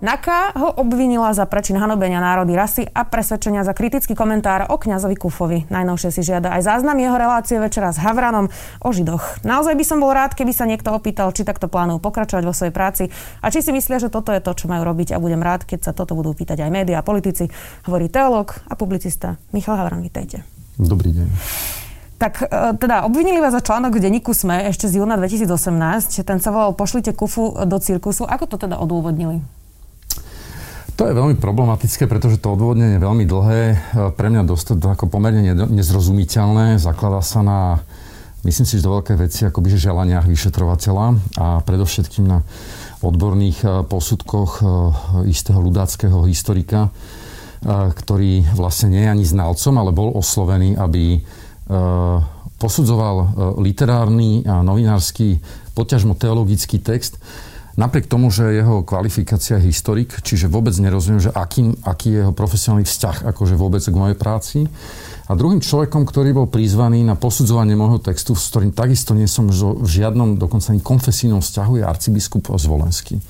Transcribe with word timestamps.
Naka 0.00 0.56
ho 0.56 0.72
obvinila 0.80 1.28
za 1.36 1.44
prečin 1.44 1.76
hanobenia 1.76 2.24
národy 2.24 2.56
rasy 2.56 2.88
a 2.88 3.04
presvedčenia 3.04 3.68
za 3.68 3.76
kritický 3.76 4.16
komentár 4.16 4.72
o 4.72 4.80
kňazovi 4.80 5.12
Kufovi. 5.12 5.68
Najnovšie 5.68 6.08
si 6.08 6.24
žiada 6.24 6.56
aj 6.56 6.64
záznam 6.64 6.96
jeho 6.96 7.20
relácie 7.20 7.60
večera 7.60 7.92
s 7.92 8.00
Havranom 8.00 8.48
o 8.80 8.88
Židoch. 8.88 9.44
Naozaj 9.44 9.76
by 9.76 9.84
som 9.84 10.00
bol 10.00 10.16
rád, 10.16 10.32
keby 10.32 10.56
sa 10.56 10.64
niekto 10.64 10.88
opýtal, 10.96 11.36
či 11.36 11.44
takto 11.44 11.68
plánujú 11.68 12.00
pokračovať 12.00 12.48
vo 12.48 12.56
svojej 12.56 12.72
práci 12.72 13.04
a 13.44 13.52
či 13.52 13.60
si 13.60 13.76
myslia, 13.76 14.00
že 14.00 14.08
toto 14.08 14.32
je 14.32 14.40
to, 14.40 14.56
čo 14.56 14.72
majú 14.72 14.88
robiť 14.88 15.12
a 15.12 15.20
budem 15.20 15.44
rád, 15.44 15.68
keď 15.68 15.84
sa 15.84 15.92
toto 15.92 16.16
budú 16.16 16.32
pýtať 16.32 16.64
aj 16.64 16.72
médiá 16.72 17.04
a 17.04 17.04
politici, 17.04 17.52
hovorí 17.84 18.08
teológ 18.08 18.56
a 18.72 18.80
publicista 18.80 19.36
Michal 19.52 19.76
Havran. 19.76 20.00
Vítajte. 20.00 20.48
Dobrý 20.80 21.12
deň. 21.12 21.28
Tak 22.16 22.32
e, 22.40 22.46
teda 22.80 23.04
obvinili 23.04 23.36
vás 23.36 23.52
za 23.52 23.60
článok 23.60 24.00
v 24.00 24.08
denníku 24.08 24.32
SME 24.32 24.64
ešte 24.72 24.88
z 24.88 25.04
júna 25.04 25.20
2018. 25.20 26.24
Ten 26.24 26.40
sa 26.40 26.48
volal 26.48 26.72
Pošlite 26.72 27.12
kufu 27.12 27.52
do 27.68 27.76
cirkusu. 27.76 28.24
Ako 28.24 28.48
to 28.48 28.56
teda 28.56 28.80
odôvodnili? 28.80 29.59
To 31.00 31.08
je 31.08 31.16
veľmi 31.16 31.40
problematické, 31.40 32.04
pretože 32.04 32.44
to 32.44 32.52
odvodnenie 32.52 33.00
je 33.00 33.06
veľmi 33.08 33.24
dlhé. 33.24 33.62
E, 33.72 33.76
pre 34.12 34.28
mňa 34.28 34.44
dosť 34.44 34.76
ako 34.84 35.08
pomerne 35.08 35.56
nezrozumiteľné. 35.72 36.76
Zakladá 36.76 37.24
sa 37.24 37.40
na, 37.40 37.80
myslím 38.44 38.68
si, 38.68 38.76
že 38.76 38.84
do 38.84 39.00
veľké 39.00 39.16
veci, 39.16 39.48
akoby 39.48 39.72
že 39.72 39.88
želaniach 39.88 40.28
vyšetrovateľa 40.28 41.06
a 41.40 41.64
predovšetkým 41.64 42.28
na 42.28 42.44
odborných 43.00 43.58
e, 43.64 43.68
posudkoch 43.88 44.60
e, 44.60 44.62
istého 45.32 45.64
ľudáckého 45.64 46.20
historika, 46.28 46.92
ktorý 47.64 48.44
vlastne 48.52 48.92
nie 48.92 49.00
je 49.00 49.12
ani 49.12 49.24
znalcom, 49.24 49.74
ale 49.80 49.92
bol 49.92 50.16
oslovený, 50.16 50.80
aby 50.80 51.20
posudzoval 52.56 53.16
literárny 53.60 54.48
a 54.48 54.64
novinársky, 54.64 55.44
poťažmo 55.76 56.16
teologický 56.16 56.80
text, 56.80 57.20
Napriek 57.78 58.10
tomu, 58.10 58.34
že 58.34 58.50
jeho 58.50 58.82
kvalifikácia 58.82 59.62
je 59.62 59.70
historik, 59.70 60.10
čiže 60.26 60.50
vôbec 60.50 60.74
nerozumiem, 60.74 61.22
že 61.22 61.30
aký, 61.30 61.70
aký 61.86 62.08
je 62.10 62.20
jeho 62.26 62.34
profesionálny 62.34 62.82
vzťah 62.82 63.30
akože 63.30 63.54
vôbec 63.54 63.78
k 63.78 63.94
mojej 63.94 64.16
práci. 64.18 64.58
A 65.30 65.38
druhým 65.38 65.62
človekom, 65.62 66.02
ktorý 66.02 66.34
bol 66.34 66.50
prizvaný 66.50 67.06
na 67.06 67.14
posudzovanie 67.14 67.78
môjho 67.78 68.02
textu, 68.02 68.34
s 68.34 68.50
ktorým 68.50 68.74
takisto 68.74 69.14
nie 69.14 69.30
som 69.30 69.46
v 69.46 69.86
žiadnom, 69.86 70.34
dokonca 70.34 70.74
ani 70.74 70.82
konfesijnom 70.82 71.38
vzťahu, 71.38 71.78
je 71.78 71.84
arcibiskup 71.86 72.50
Zvolenský. 72.58 73.22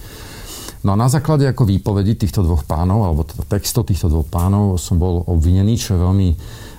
No 0.80 0.96
a 0.96 0.96
na 0.96 1.12
základe 1.12 1.44
ako 1.44 1.68
výpovedi 1.68 2.16
týchto 2.16 2.40
dvoch 2.40 2.64
pánov, 2.64 3.04
alebo 3.04 3.28
teda 3.28 3.44
textov 3.44 3.84
týchto 3.84 4.08
dvoch 4.08 4.24
pánov 4.24 4.80
som 4.80 4.96
bol 4.96 5.20
obvinený, 5.28 5.76
čo 5.76 5.92
je 5.92 6.00
veľmi 6.00 6.28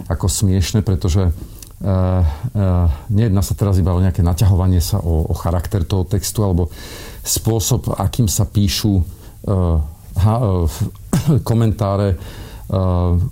ako 0.10 0.26
smiešne, 0.26 0.82
pretože 0.82 1.30
nejedná 3.10 3.42
sa 3.42 3.58
teraz 3.58 3.82
iba 3.82 3.94
o 3.94 4.04
nejaké 4.04 4.22
naťahovanie 4.22 4.78
sa 4.78 5.02
o, 5.02 5.26
o 5.26 5.34
charakter 5.34 5.82
toho 5.82 6.06
textu 6.06 6.46
alebo 6.46 6.70
spôsob, 7.26 7.98
akým 7.98 8.30
sa 8.30 8.46
píšu 8.46 9.02
uh, 9.02 9.78
ha, 10.18 10.34
komentáre, 11.50 12.18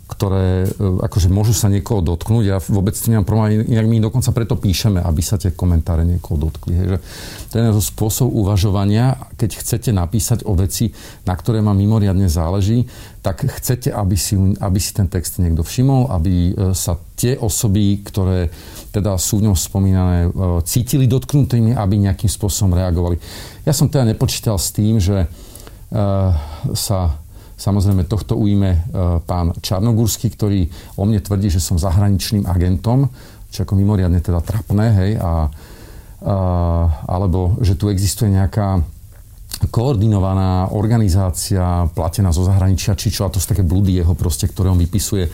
ktoré 0.03 0.67
uh, 0.67 0.99
akože 0.99 1.31
môžu 1.31 1.55
sa 1.55 1.71
niekoho 1.71 2.03
dotknúť. 2.03 2.43
Ja 2.43 2.59
vôbec 2.59 2.91
s 2.91 3.07
tým 3.07 3.15
nemám 3.15 3.27
problém, 3.27 3.63
inak 3.63 3.87
my 3.87 4.03
dokonca 4.03 4.35
preto 4.35 4.59
píšeme, 4.59 4.99
aby 4.99 5.21
sa 5.23 5.39
tie 5.39 5.55
komentáre 5.55 6.03
niekoho 6.03 6.35
dotkli. 6.35 6.75
Hej, 6.75 6.87
že 6.91 6.97
to 7.47 7.53
je 7.55 7.71
to 7.71 7.83
spôsob 7.83 8.27
uvažovania, 8.27 9.15
keď 9.39 9.63
chcete 9.63 9.95
napísať 9.95 10.43
o 10.43 10.59
veci, 10.59 10.91
na 11.23 11.39
ktoré 11.39 11.63
vám 11.63 11.79
mimoriadne 11.79 12.27
záleží, 12.27 12.83
tak 13.23 13.47
chcete, 13.47 13.95
aby 13.95 14.15
si, 14.19 14.35
aby 14.59 14.79
si 14.79 14.91
ten 14.91 15.07
text 15.07 15.39
niekto 15.39 15.63
všimol, 15.63 16.11
aby 16.11 16.55
sa 16.71 16.95
tie 17.19 17.35
osoby, 17.35 17.99
ktoré 18.03 18.47
teda 18.95 19.19
sú 19.19 19.39
v 19.39 19.51
ňom 19.51 19.55
spomínané, 19.55 20.31
cítili 20.63 21.05
dotknutými, 21.05 21.75
aby 21.75 21.95
nejakým 21.99 22.31
spôsobom 22.31 22.75
reagovali. 22.75 23.19
Ja 23.67 23.75
som 23.75 23.91
teda 23.91 24.07
nepočítal 24.07 24.57
s 24.57 24.71
tým, 24.73 24.97
že 24.97 25.23
e, 25.23 25.27
sa 26.73 26.99
samozrejme 27.59 28.07
tohto 28.07 28.39
ujme 28.39 28.71
e, 28.71 28.79
pán 29.27 29.51
Čarnogurský, 29.59 30.31
ktorý 30.31 30.63
o 30.95 31.03
mne 31.03 31.19
tvrdí, 31.19 31.51
že 31.51 31.59
som 31.59 31.75
zahraničným 31.75 32.47
agentom, 32.47 33.11
čo 33.51 33.67
ako 33.67 33.75
mimoriadne 33.75 34.23
teda 34.23 34.39
trapné, 34.39 34.85
hej, 34.95 35.11
a, 35.19 35.23
a, 35.27 35.33
alebo 37.03 37.59
že 37.59 37.75
tu 37.75 37.91
existuje 37.91 38.31
nejaká 38.31 38.79
koordinovaná 39.67 40.71
organizácia 40.71 41.83
platená 41.91 42.31
zo 42.31 42.47
zahraničia, 42.47 42.95
či 42.95 43.11
čo, 43.11 43.27
a 43.27 43.33
to 43.33 43.43
sú 43.43 43.51
také 43.51 43.67
blúdy 43.67 43.99
jeho 43.99 44.15
proste, 44.15 44.47
ktoré 44.47 44.71
on 44.71 44.79
vypisuje 44.79 45.27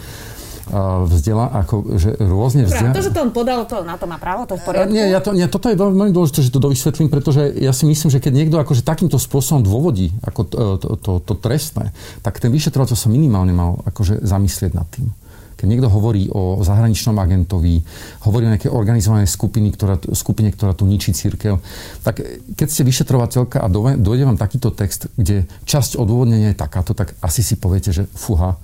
vzdela, 1.05 1.45
ako, 1.53 2.01
že 2.01 2.17
rôzne 2.17 2.65
vzdela... 2.65 2.93
to, 2.93 3.05
že 3.05 3.13
to 3.13 3.21
on 3.21 3.29
podal, 3.29 3.69
to 3.69 3.85
na 3.85 3.95
to 4.01 4.09
má 4.09 4.17
právo, 4.17 4.49
to 4.49 4.57
je 4.57 4.61
v 4.61 4.65
poriadku? 4.65 4.93
Nie, 4.93 5.13
ja 5.13 5.21
to, 5.21 5.31
nie, 5.37 5.45
toto 5.45 5.69
je 5.69 5.77
veľmi 5.77 6.09
dôležité, 6.09 6.41
že 6.41 6.49
to 6.49 6.57
dovysvetlím, 6.57 7.09
pretože 7.13 7.53
ja 7.61 7.69
si 7.69 7.85
myslím, 7.85 8.09
že 8.09 8.17
keď 8.17 8.33
niekto 8.33 8.57
akože 8.57 8.81
takýmto 8.81 9.21
spôsobom 9.21 9.61
dôvodí 9.61 10.09
ako 10.25 10.41
to, 10.49 10.57
to, 10.81 10.87
to, 10.97 11.11
to 11.21 11.33
trestné, 11.37 11.93
tak 12.25 12.41
ten 12.41 12.49
vyšetrovateľ 12.49 12.97
sa 12.97 13.07
minimálne 13.13 13.53
mal 13.53 13.85
akože 13.85 14.25
zamyslieť 14.25 14.73
nad 14.73 14.89
tým. 14.89 15.13
Keď 15.55 15.71
niekto 15.71 15.87
hovorí 15.87 16.27
o 16.35 16.59
zahraničnom 16.59 17.15
agentovi, 17.15 17.79
hovorí 18.27 18.43
o 18.43 18.51
nejakej 18.51 18.75
organizovanej 18.75 19.31
skupiny, 19.31 19.71
ktorá, 19.71 19.95
skupine, 20.11 20.51
ktorá 20.51 20.75
tu 20.75 20.83
ničí 20.83 21.15
církev, 21.15 21.63
tak 22.03 22.19
keď 22.59 22.67
ste 22.67 22.83
vyšetrovateľka 22.83 23.63
a 23.63 23.67
dojde 23.95 24.27
vám 24.27 24.35
takýto 24.35 24.75
text, 24.75 25.07
kde 25.15 25.47
časť 25.63 25.95
odôvodnenia 25.95 26.51
je 26.51 26.59
takáto, 26.59 26.91
tak 26.91 27.15
asi 27.23 27.39
si 27.39 27.55
poviete, 27.55 27.95
že 27.95 28.03
fuha, 28.11 28.59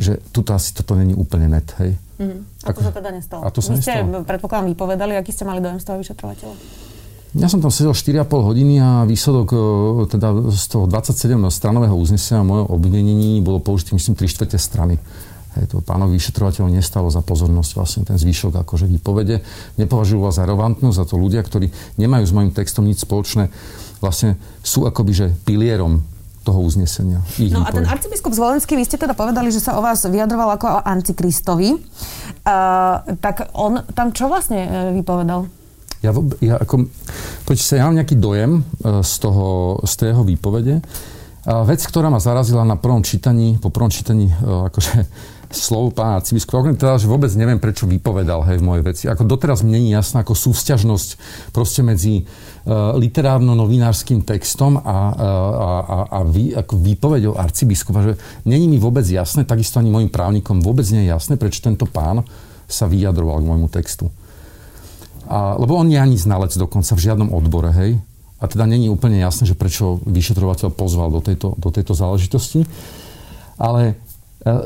že 0.00 0.16
tuto 0.32 0.56
asi 0.56 0.72
toto 0.72 0.96
není 0.96 1.12
úplne 1.12 1.52
net, 1.52 1.76
hej. 1.76 1.92
Mm-hmm. 2.16 2.64
A 2.64 2.68
to 2.72 2.80
sa 2.80 2.92
teda 2.96 3.10
nestalo. 3.12 3.40
A 3.44 3.48
to 3.52 3.60
sa 3.60 3.76
Vy 3.76 3.84
ste, 3.84 4.00
nestalo. 4.00 4.24
predpokladám, 4.24 4.72
vypovedali, 4.72 5.12
aký 5.20 5.30
ste 5.32 5.44
mali 5.44 5.60
dojem 5.60 5.76
z 5.76 5.84
toho 5.84 5.96
vyšetrovateľa? 6.00 6.56
Ja 7.30 7.46
som 7.46 7.62
tam 7.62 7.70
sedel 7.70 7.94
4,5 7.94 8.26
hodiny 8.26 8.74
a 8.82 9.06
výsledok 9.06 9.48
e, 9.54 9.58
teda 10.10 10.50
z 10.50 10.64
toho 10.66 10.90
27 10.90 11.38
stranového 11.52 11.94
uznesenia 11.94 12.42
mojho 12.42 12.66
obvinení 12.74 13.38
bolo 13.38 13.62
použitý, 13.62 13.94
myslím, 13.94 14.18
3 14.18 14.26
čtvrte 14.26 14.58
strany. 14.58 14.98
Hej, 15.54 15.70
to 15.70 15.82
pánovi 15.82 16.18
vyšetrovateľov 16.18 16.74
nestalo 16.74 17.06
za 17.06 17.22
pozornosť 17.22 17.70
vlastne 17.74 18.02
ten 18.02 18.18
zvyšok 18.18 18.66
akože 18.66 18.86
výpovede. 18.86 19.42
Nepovažujú 19.78 20.26
vás 20.26 20.38
za 20.38 20.46
relevantnú, 20.46 20.90
za 20.90 21.06
to 21.06 21.18
ľudia, 21.18 21.42
ktorí 21.42 21.70
nemajú 22.02 22.24
s 22.26 22.32
mojim 22.34 22.50
textom 22.50 22.86
nič 22.86 23.02
spoločné, 23.02 23.50
vlastne 24.02 24.38
sú 24.62 24.86
akoby 24.86 25.12
že 25.14 25.26
pilierom 25.46 26.02
toho 26.50 26.58
uznesenia. 26.66 27.22
Ich 27.38 27.54
no 27.54 27.62
a 27.62 27.70
ten 27.70 27.86
arcibiskup 27.86 28.34
Zvolenský, 28.34 28.74
vy 28.74 28.82
ste 28.82 28.98
teda 28.98 29.14
povedali, 29.14 29.54
že 29.54 29.62
sa 29.62 29.78
o 29.78 29.80
vás 29.86 30.02
vyjadroval 30.02 30.58
ako 30.58 30.66
o 30.66 30.80
antikristovi. 30.82 31.78
Uh, 31.78 33.14
tak 33.22 33.54
on 33.54 33.86
tam 33.94 34.10
čo 34.10 34.26
vlastne 34.26 34.66
uh, 34.66 34.70
vypovedal? 34.90 35.46
Ja, 36.02 36.10
ja 36.42 36.58
ako, 36.58 36.90
poďte 37.46 37.64
sa, 37.64 37.78
ja 37.78 37.86
mám 37.86 37.94
nejaký 37.94 38.18
dojem 38.18 38.66
uh, 38.82 39.06
z, 39.06 39.14
toho, 39.22 39.78
z 39.86 39.92
toho 40.10 40.26
výpovede. 40.26 40.82
Uh, 41.46 41.62
vec, 41.62 41.78
ktorá 41.86 42.10
ma 42.10 42.18
zarazila 42.18 42.66
na 42.66 42.74
prvom 42.74 43.06
čítaní, 43.06 43.62
po 43.62 43.70
prvom 43.70 43.94
čítaní 43.94 44.34
uh, 44.42 44.66
akože 44.66 45.06
slov 45.50 45.98
pána 45.98 46.22
arcibiskupa. 46.22 46.62
Okrem 46.62 46.78
teda, 46.78 46.94
že 46.94 47.10
vôbec 47.10 47.28
neviem, 47.34 47.58
prečo 47.58 47.82
vypovedal 47.84 48.46
hej, 48.46 48.62
v 48.62 48.66
mojej 48.70 48.84
veci. 48.86 49.04
Ako 49.10 49.26
doteraz 49.26 49.66
mne 49.66 49.82
nie 49.82 49.92
jasná 49.92 50.22
ako 50.22 50.38
súvzťažnosť 50.38 51.08
proste 51.50 51.82
medzi 51.82 52.22
uh, 52.22 52.94
literárno-novinárským 52.94 54.22
textom 54.22 54.78
a, 54.78 54.86
a, 54.86 54.98
a, 55.10 55.98
a 56.06 56.18
vy, 56.22 56.54
ako 56.54 56.78
výpovedou 56.78 57.34
arcibiskupa. 57.34 58.06
Že 58.06 58.14
není 58.46 58.70
mi 58.70 58.78
vôbec 58.78 59.02
jasné, 59.02 59.42
takisto 59.42 59.82
ani 59.82 59.90
mojim 59.90 60.08
právnikom 60.08 60.62
vôbec 60.62 60.86
nie 60.94 61.10
je 61.10 61.10
jasné, 61.10 61.34
prečo 61.34 61.66
tento 61.66 61.84
pán 61.90 62.22
sa 62.70 62.86
vyjadroval 62.86 63.42
k 63.42 63.48
môjmu 63.50 63.68
textu. 63.74 64.06
A, 65.26 65.58
lebo 65.58 65.74
on 65.74 65.90
nie 65.90 65.98
je 65.98 66.06
ani 66.06 66.14
znalec 66.14 66.54
dokonca 66.54 66.94
v 66.94 67.04
žiadnom 67.10 67.34
odbore, 67.34 67.74
hej. 67.74 67.98
A 68.40 68.46
teda 68.46 68.70
není 68.70 68.86
úplne 68.86 69.18
jasné, 69.18 69.50
že 69.50 69.58
prečo 69.58 69.98
vyšetrovateľ 70.06 70.72
pozval 70.72 71.10
do 71.10 71.20
tejto, 71.20 71.58
do 71.58 71.68
tejto 71.74 71.92
záležitosti. 71.92 72.64
Ale 73.60 74.00
E, 74.00 74.09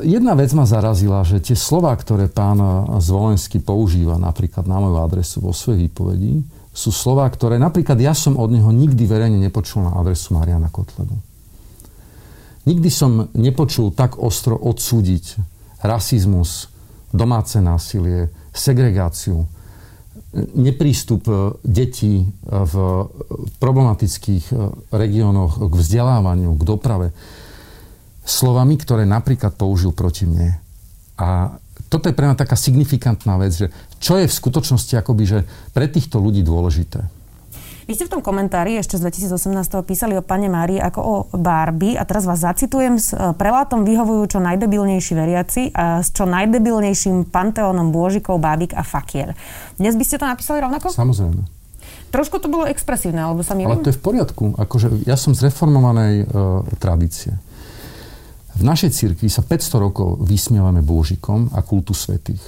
jedna 0.03 0.33
vec 0.39 0.51
ma 0.55 0.63
zarazila, 0.63 1.27
že 1.27 1.43
tie 1.43 1.57
slova, 1.57 1.91
ktoré 1.95 2.31
pán 2.31 2.59
Zvolenský 3.03 3.59
používa 3.59 4.15
napríklad 4.15 4.63
na 4.67 4.79
moju 4.79 4.97
adresu 5.03 5.43
vo 5.43 5.51
svojej 5.51 5.87
výpovedi, 5.87 6.43
sú 6.75 6.91
slova, 6.91 7.23
ktoré 7.31 7.55
napríklad 7.55 7.95
ja 8.03 8.11
som 8.11 8.35
od 8.35 8.51
neho 8.51 8.67
nikdy 8.71 9.07
verejne 9.07 9.39
nepočul 9.39 9.87
na 9.87 9.95
adresu 9.95 10.35
Mariana 10.35 10.67
Kotlebu. 10.67 11.15
Nikdy 12.67 12.89
som 12.91 13.31
nepočul 13.31 13.95
tak 13.95 14.19
ostro 14.19 14.59
odsúdiť 14.59 15.39
rasizmus, 15.85 16.67
domáce 17.15 17.63
násilie, 17.63 18.27
segregáciu, 18.51 19.47
neprístup 20.35 21.23
detí 21.63 22.27
v 22.43 22.73
problematických 23.61 24.51
regiónoch 24.91 25.63
k 25.63 25.73
vzdelávaniu, 25.79 26.59
k 26.59 26.63
doprave 26.67 27.07
slovami, 28.25 28.75
ktoré 28.75 29.05
napríklad 29.05 29.53
použil 29.53 29.93
proti 29.93 30.25
mne. 30.25 30.57
A 31.15 31.55
toto 31.87 32.09
je 32.09 32.17
pre 32.17 32.25
mňa 32.25 32.35
taká 32.35 32.57
signifikantná 32.57 33.37
vec, 33.37 33.53
že 33.53 33.67
čo 34.01 34.17
je 34.17 34.25
v 34.25 34.33
skutočnosti 34.33 34.93
akoby, 34.99 35.23
že 35.23 35.39
pre 35.71 35.85
týchto 35.85 36.17
ľudí 36.17 36.41
dôležité. 36.41 37.05
Vy 37.85 37.93
ste 37.93 38.09
v 38.09 38.17
tom 38.17 38.25
komentári 38.25 38.81
ešte 38.81 38.97
z 38.97 39.05
2018 39.29 39.85
písali 39.85 40.17
o 40.17 40.25
pane 40.25 40.49
Márii 40.49 40.81
ako 40.81 40.99
o 41.05 41.15
Barbie 41.37 41.93
a 41.93 42.01
teraz 42.01 42.25
vás 42.25 42.41
zacitujem 42.41 42.97
s 42.97 43.13
e, 43.13 43.37
prelátom 43.37 43.85
vyhovujú 43.85 44.25
čo 44.25 44.39
najdebilnejší 44.41 45.13
veriaci 45.13 45.69
a 45.69 46.01
s 46.01 46.09
čo 46.09 46.25
najdebilnejším 46.25 47.29
panteónom 47.29 47.93
bôžikov, 47.93 48.41
bábik 48.41 48.73
a 48.73 48.81
fakier. 48.81 49.37
Dnes 49.77 49.93
by 49.93 50.01
ste 50.01 50.17
to 50.17 50.25
napísali 50.25 50.65
rovnako? 50.65 50.89
Samozrejme. 50.89 51.45
Trošku 52.09 52.41
to 52.41 52.49
bolo 52.49 52.65
expresívne, 52.65 53.21
alebo 53.21 53.45
sa 53.45 53.53
mi... 53.53 53.69
Ale 53.69 53.85
to 53.85 53.93
je 53.93 53.97
v 53.97 54.01
poriadku. 54.01 54.57
Akože 54.57 55.05
ja 55.05 55.13
som 55.13 55.37
z 55.37 55.45
reformovanej 55.51 56.25
uh, 56.25 56.65
tradície. 56.81 57.37
V 58.55 58.63
našej 58.63 58.95
cirkvi 58.95 59.27
sa 59.27 59.43
500 59.43 59.83
rokov 59.83 60.15
vysmievame 60.23 60.79
bôžikom 60.79 61.51
a 61.51 61.59
kultu 61.59 61.91
svetých. 61.91 62.39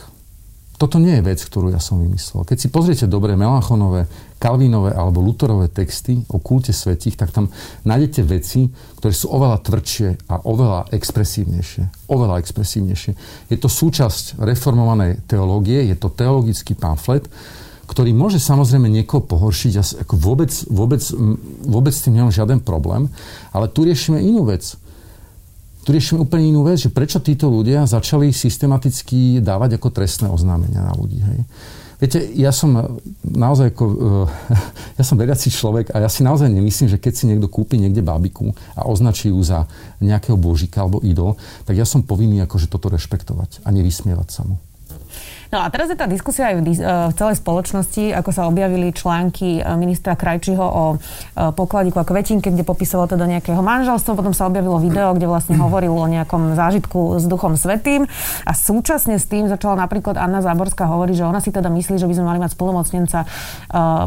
Toto 0.78 1.02
nie 1.02 1.18
je 1.18 1.26
vec, 1.26 1.42
ktorú 1.42 1.74
ja 1.74 1.82
som 1.82 1.98
vymyslel. 1.98 2.46
Keď 2.46 2.58
si 2.62 2.68
pozriete 2.70 3.06
dobre 3.10 3.34
Melanchonové, 3.34 4.06
Kalvínové 4.38 4.94
alebo 4.94 5.26
Lutorové 5.26 5.74
texty 5.74 6.22
o 6.30 6.38
kulte 6.38 6.70
svetích, 6.70 7.18
tak 7.18 7.34
tam 7.34 7.50
nájdete 7.82 8.22
veci, 8.22 8.70
ktoré 9.02 9.10
sú 9.10 9.34
oveľa 9.34 9.58
tvrdšie 9.66 10.30
a 10.30 10.46
oveľa 10.46 10.94
expresívnejšie. 10.94 12.08
Oveľa 12.14 12.40
expresívnejšie. 12.46 13.12
Je 13.50 13.58
to 13.58 13.68
súčasť 13.68 14.38
reformovanej 14.38 15.26
teológie, 15.26 15.82
je 15.90 15.98
to 15.98 16.14
teologický 16.14 16.78
pamflet, 16.78 17.26
ktorý 17.90 18.14
môže 18.14 18.38
samozrejme 18.38 18.86
niekoho 18.86 19.26
pohoršiť. 19.26 20.06
Ako 20.06 20.14
vôbec, 20.14 20.54
vôbec, 20.70 21.02
vôbec 21.66 21.92
s 21.92 22.06
tým 22.06 22.22
nemám 22.22 22.30
žiaden 22.30 22.62
problém. 22.62 23.10
Ale 23.50 23.66
tu 23.66 23.82
riešime 23.82 24.22
inú 24.22 24.46
vec 24.46 24.78
tu 25.88 25.96
riešime 25.96 26.20
úplne 26.20 26.52
inú 26.52 26.68
vec, 26.68 26.84
že 26.84 26.92
prečo 26.92 27.24
títo 27.24 27.48
ľudia 27.48 27.88
začali 27.88 28.36
systematicky 28.36 29.40
dávať 29.40 29.80
ako 29.80 29.88
trestné 29.96 30.28
oznámenia 30.28 30.84
na 30.84 30.92
ľudí. 30.92 31.24
Hej. 31.24 31.48
Viete, 31.98 32.20
ja 32.36 32.52
som 32.52 33.00
naozaj 33.24 33.72
ako, 33.72 33.86
ja 35.00 35.04
som 35.08 35.16
veriaci 35.16 35.48
človek 35.48 35.96
a 35.96 36.04
ja 36.04 36.10
si 36.12 36.28
naozaj 36.28 36.52
nemyslím, 36.52 36.92
že 36.92 37.00
keď 37.00 37.14
si 37.16 37.24
niekto 37.32 37.48
kúpi 37.48 37.80
niekde 37.80 38.04
bábiku 38.04 38.52
a 38.76 38.84
označí 38.84 39.32
ju 39.32 39.40
za 39.40 39.64
nejakého 40.04 40.36
božika 40.36 40.84
alebo 40.84 41.00
idol, 41.08 41.40
tak 41.64 41.80
ja 41.80 41.88
som 41.88 42.04
povinný 42.04 42.44
akože 42.44 42.68
toto 42.68 42.92
rešpektovať 42.92 43.64
a 43.64 43.72
nevysmievať 43.72 44.28
sa 44.28 44.44
mu. 44.44 44.60
No 45.48 45.64
a 45.64 45.72
teraz 45.72 45.88
je 45.88 45.96
tá 45.96 46.10
diskusia 46.10 46.52
aj 46.52 46.56
v, 46.60 46.62
e, 46.76 46.84
v 46.84 47.14
celej 47.16 47.40
spoločnosti, 47.40 48.12
ako 48.12 48.30
sa 48.36 48.52
objavili 48.52 48.92
články 48.92 49.60
e, 49.60 49.72
ministra 49.80 50.20
Krajčiho 50.20 50.64
o 50.64 50.84
e, 50.94 50.98
pokladíku 51.56 52.04
a 52.04 52.08
kvetinke, 52.08 52.52
kde 52.52 52.68
popisoval 52.68 53.08
teda 53.08 53.24
nejakého 53.24 53.64
manželstva, 53.64 54.20
potom 54.20 54.36
sa 54.36 54.52
objavilo 54.52 54.76
video, 54.80 55.16
kde 55.16 55.28
vlastne 55.30 55.56
hovoril 55.56 55.96
o 55.96 56.08
nejakom 56.08 56.56
zážitku 56.56 57.20
s 57.20 57.24
Duchom 57.26 57.56
Svetým 57.56 58.04
a 58.44 58.52
súčasne 58.52 59.16
s 59.16 59.26
tým 59.28 59.48
začala 59.48 59.88
napríklad 59.88 60.20
Anna 60.20 60.44
Záborská 60.44 60.84
hovoriť, 60.84 61.16
že 61.16 61.26
ona 61.28 61.40
si 61.40 61.56
teda 61.56 61.72
myslí, 61.72 61.96
že 61.96 62.08
by 62.08 62.14
sme 62.16 62.26
mali 62.28 62.40
mať 62.44 62.52
spolomocnenca 62.54 63.20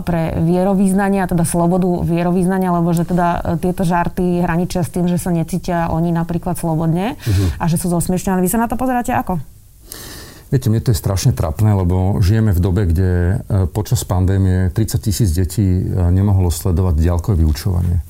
pre 0.04 0.22
vierovýznania, 0.40 1.28
teda 1.28 1.44
slobodu 1.44 2.04
vierovýznania, 2.04 2.72
lebo 2.72 2.92
že 2.92 3.08
teda 3.08 3.58
tieto 3.60 3.82
žarty 3.84 4.44
hraničia 4.44 4.84
s 4.84 4.90
tým, 4.92 5.08
že 5.08 5.16
sa 5.16 5.32
necítia 5.32 5.88
oni 5.90 6.12
napríklad 6.12 6.56
slobodne 6.56 7.16
uh-huh. 7.16 7.60
a 7.60 7.64
že 7.68 7.80
sú 7.80 7.88
zosmiešňaní. 7.88 8.44
Vy 8.44 8.50
sa 8.50 8.60
na 8.60 8.68
to 8.68 8.76
pozeráte 8.76 9.12
ako? 9.14 9.59
Viete, 10.50 10.66
mne 10.66 10.82
to 10.82 10.90
je 10.90 10.98
strašne 10.98 11.30
trapné, 11.30 11.70
lebo 11.78 12.18
žijeme 12.18 12.50
v 12.50 12.58
dobe, 12.58 12.82
kde 12.90 13.10
e, 13.10 13.34
počas 13.70 14.02
pandémie 14.02 14.74
30 14.74 14.98
tisíc 14.98 15.30
detí 15.30 15.62
e, 15.62 15.82
nemohlo 16.10 16.50
sledovať 16.50 16.98
ďalkové 16.98 17.46
vyučovanie. 17.46 18.02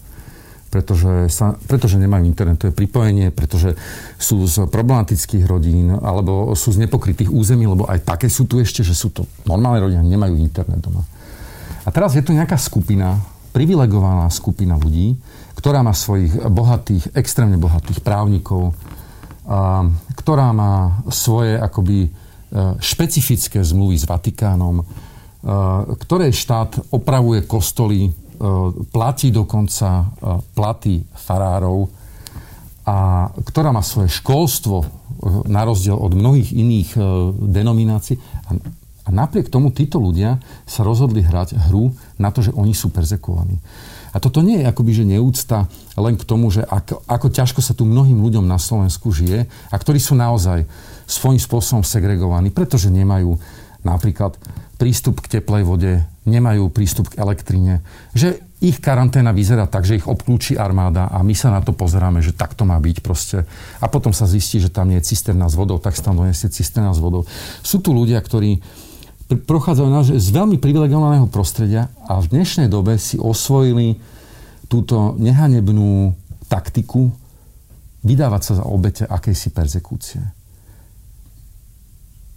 Pretože, 0.73 1.29
sa, 1.29 1.61
pretože 1.69 2.01
nemajú 2.01 2.25
internetové 2.25 2.73
pripojenie, 2.73 3.29
pretože 3.29 3.77
sú 4.17 4.49
z 4.49 4.65
problematických 4.73 5.45
rodín 5.45 5.93
alebo 5.93 6.57
sú 6.57 6.73
z 6.73 6.81
nepokrytých 6.89 7.29
území, 7.29 7.69
lebo 7.69 7.85
aj 7.85 8.09
také 8.09 8.33
sú 8.33 8.49
tu 8.49 8.57
ešte, 8.57 8.81
že 8.81 8.97
sú 8.97 9.13
to 9.13 9.29
normálne 9.45 9.85
rodiny, 9.85 10.01
nemajú 10.09 10.41
internet 10.41 10.81
doma. 10.81 11.05
A 11.85 11.93
teraz 11.93 12.17
je 12.17 12.25
tu 12.25 12.33
nejaká 12.33 12.57
skupina, 12.57 13.21
privilegovaná 13.53 14.33
skupina 14.33 14.81
ľudí, 14.81 15.13
ktorá 15.61 15.85
má 15.85 15.93
svojich 15.93 16.33
bohatých, 16.49 17.13
extrémne 17.13 17.61
bohatých 17.61 18.01
právnikov, 18.01 18.73
a, 19.45 19.85
ktorá 20.17 20.57
má 20.57 21.05
svoje 21.13 21.61
akoby 21.61 22.30
špecifické 22.83 23.63
zmluvy 23.63 23.97
s 23.99 24.05
Vatikánom, 24.07 24.83
e, 24.83 24.85
ktoré 26.03 26.35
štát 26.35 26.91
opravuje 26.91 27.47
kostoly, 27.47 28.09
e, 28.09 28.11
platí 28.91 29.31
dokonca 29.31 30.11
platy 30.55 31.07
farárov 31.15 31.87
a 32.89 33.29
ktorá 33.47 33.71
má 33.71 33.85
svoje 33.85 34.11
školstvo 34.11 34.83
na 35.47 35.63
rozdiel 35.69 35.95
od 35.95 36.17
mnohých 36.17 36.51
iných 36.57 36.91
denominácií. 37.37 38.17
A 39.05 39.09
napriek 39.13 39.53
tomu 39.53 39.69
títo 39.69 40.01
ľudia 40.01 40.41
sa 40.65 40.81
rozhodli 40.81 41.21
hrať 41.21 41.61
hru 41.69 41.93
na 42.17 42.33
to, 42.33 42.41
že 42.41 42.57
oni 42.57 42.73
sú 42.73 42.89
perzekovaní. 42.89 43.61
A 44.11 44.19
toto 44.19 44.43
nie 44.43 44.63
je 44.63 44.69
akoby, 44.69 44.93
že 44.93 45.05
neúcta 45.07 45.71
len 45.95 46.19
k 46.19 46.27
tomu, 46.27 46.51
že 46.51 46.67
ako, 46.67 47.07
ako 47.07 47.27
ťažko 47.31 47.61
sa 47.63 47.73
tu 47.77 47.87
mnohým 47.87 48.19
ľuďom 48.19 48.47
na 48.47 48.59
Slovensku 48.59 49.15
žije 49.15 49.47
a 49.47 49.75
ktorí 49.77 50.03
sú 50.03 50.19
naozaj 50.19 50.67
svojím 51.07 51.39
spôsobom 51.43 51.83
segregovaní, 51.87 52.51
pretože 52.51 52.91
nemajú 52.91 53.39
napríklad 53.87 54.37
prístup 54.77 55.21
k 55.21 55.41
teplej 55.41 55.63
vode, 55.65 55.93
nemajú 56.25 56.73
prístup 56.73 57.13
k 57.13 57.21
elektrine, 57.21 57.85
že 58.17 58.41
ich 58.61 58.77
karanténa 58.77 59.33
vyzerá 59.33 59.65
tak, 59.65 59.89
že 59.89 59.97
ich 59.97 60.05
obklúči 60.05 60.53
armáda 60.53 61.09
a 61.09 61.25
my 61.25 61.33
sa 61.33 61.49
na 61.49 61.65
to 61.65 61.73
pozeráme, 61.73 62.21
že 62.21 62.37
tak 62.37 62.53
to 62.53 62.69
má 62.69 62.77
byť 62.77 62.97
proste. 63.01 63.49
A 63.81 63.89
potom 63.89 64.13
sa 64.13 64.29
zistí, 64.29 64.61
že 64.61 64.69
tam 64.69 64.93
nie 64.93 65.01
je 65.01 65.09
cisterna 65.17 65.49
s 65.49 65.57
vodou, 65.57 65.81
tak 65.81 65.97
sa 65.97 66.13
tam 66.13 66.21
donesie 66.21 66.53
cisterna 66.53 66.93
s 66.93 67.01
vodou. 67.01 67.25
Sú 67.65 67.81
tu 67.81 67.97
ľudia, 67.97 68.21
ktorí 68.21 68.61
prochádzajú 69.31 69.89
na, 69.89 70.03
z 70.03 70.29
veľmi 70.35 70.59
privilegovaného 70.59 71.31
prostredia 71.31 71.93
a 72.09 72.19
v 72.19 72.31
dnešnej 72.35 72.67
dobe 72.67 72.99
si 72.99 73.15
osvojili 73.15 73.99
túto 74.67 75.15
nehanebnú 75.19 76.15
taktiku 76.51 77.11
vydávať 78.03 78.43
sa 78.43 78.53
za 78.59 78.65
obete 78.67 79.07
akejsi 79.07 79.55
persekúcie 79.55 80.41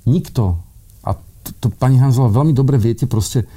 nikto, 0.05 0.59
a 1.03 1.15
to, 1.15 1.49
to 1.59 1.67
pani 1.71 1.99
Hanzová 1.99 2.31
veľmi 2.31 2.51
dobre 2.55 2.75
viete, 2.79 3.07
proste 3.07 3.47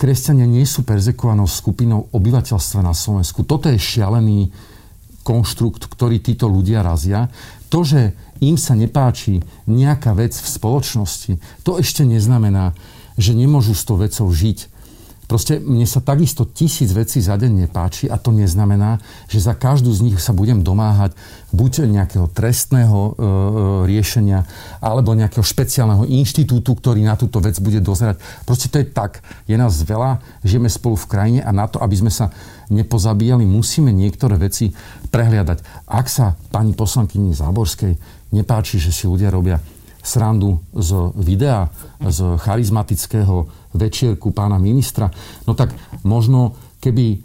kresťania 0.00 0.48
nie 0.48 0.64
sú 0.64 0.84
perzekovanou 0.84 1.44
skupinou 1.44 2.08
obyvateľstva 2.12 2.80
na 2.80 2.96
Slovensku. 2.96 3.44
Toto 3.44 3.68
je 3.68 3.76
šialený 3.76 4.48
konštrukt, 5.20 5.84
ktorý 5.84 6.24
títo 6.24 6.48
ľudia 6.48 6.80
razia. 6.80 7.28
To, 7.70 7.86
že 7.86 8.12
im 8.42 8.58
sa 8.58 8.74
nepáči 8.74 9.46
nejaká 9.70 10.12
vec 10.18 10.34
v 10.34 10.48
spoločnosti, 10.48 11.32
to 11.62 11.78
ešte 11.78 12.02
neznamená, 12.02 12.74
že 13.14 13.36
nemôžu 13.36 13.78
s 13.78 13.86
tou 13.86 13.96
vecou 14.00 14.26
žiť 14.26 14.79
Proste 15.30 15.62
mne 15.62 15.86
sa 15.86 16.02
takisto 16.02 16.42
tisíc 16.42 16.90
vecí 16.90 17.22
za 17.22 17.38
deň 17.38 17.70
nepáči 17.70 18.10
a 18.10 18.18
to 18.18 18.34
neznamená, 18.34 18.98
že 19.30 19.38
za 19.38 19.54
každú 19.54 19.94
z 19.94 20.10
nich 20.10 20.18
sa 20.18 20.34
budem 20.34 20.66
domáhať 20.66 21.14
buď 21.54 21.86
nejakého 21.86 22.26
trestného 22.34 22.98
e, 22.98 23.10
e, 23.14 23.14
riešenia 23.86 24.42
alebo 24.82 25.14
nejakého 25.14 25.46
špeciálneho 25.46 26.02
inštitútu, 26.10 26.74
ktorý 26.74 27.06
na 27.06 27.14
túto 27.14 27.38
vec 27.38 27.54
bude 27.62 27.78
dozerať. 27.78 28.18
Proste 28.42 28.74
to 28.74 28.82
je 28.82 28.90
tak. 28.90 29.22
Je 29.46 29.54
nás 29.54 29.70
veľa, 29.86 30.18
žijeme 30.42 30.66
spolu 30.66 30.98
v 30.98 31.06
krajine 31.06 31.40
a 31.46 31.54
na 31.54 31.70
to, 31.70 31.78
aby 31.78 31.94
sme 31.94 32.10
sa 32.10 32.34
nepozabíjali, 32.66 33.46
musíme 33.46 33.94
niektoré 33.94 34.34
veci 34.34 34.74
prehliadať. 35.14 35.86
Ak 35.86 36.10
sa 36.10 36.34
pani 36.50 36.74
poslankyni 36.74 37.38
Záborskej 37.38 37.94
nepáči, 38.34 38.82
že 38.82 38.90
si 38.90 39.06
ľudia 39.06 39.30
robia 39.30 39.62
srandu 40.02 40.58
z 40.72 41.12
videa, 41.14 41.68
z 42.00 42.34
charizmatického 42.40 43.59
večierku 43.74 44.34
pána 44.34 44.58
ministra, 44.58 45.10
no 45.46 45.54
tak 45.54 45.70
možno 46.02 46.58
keby 46.80 47.04
e, 47.12 47.16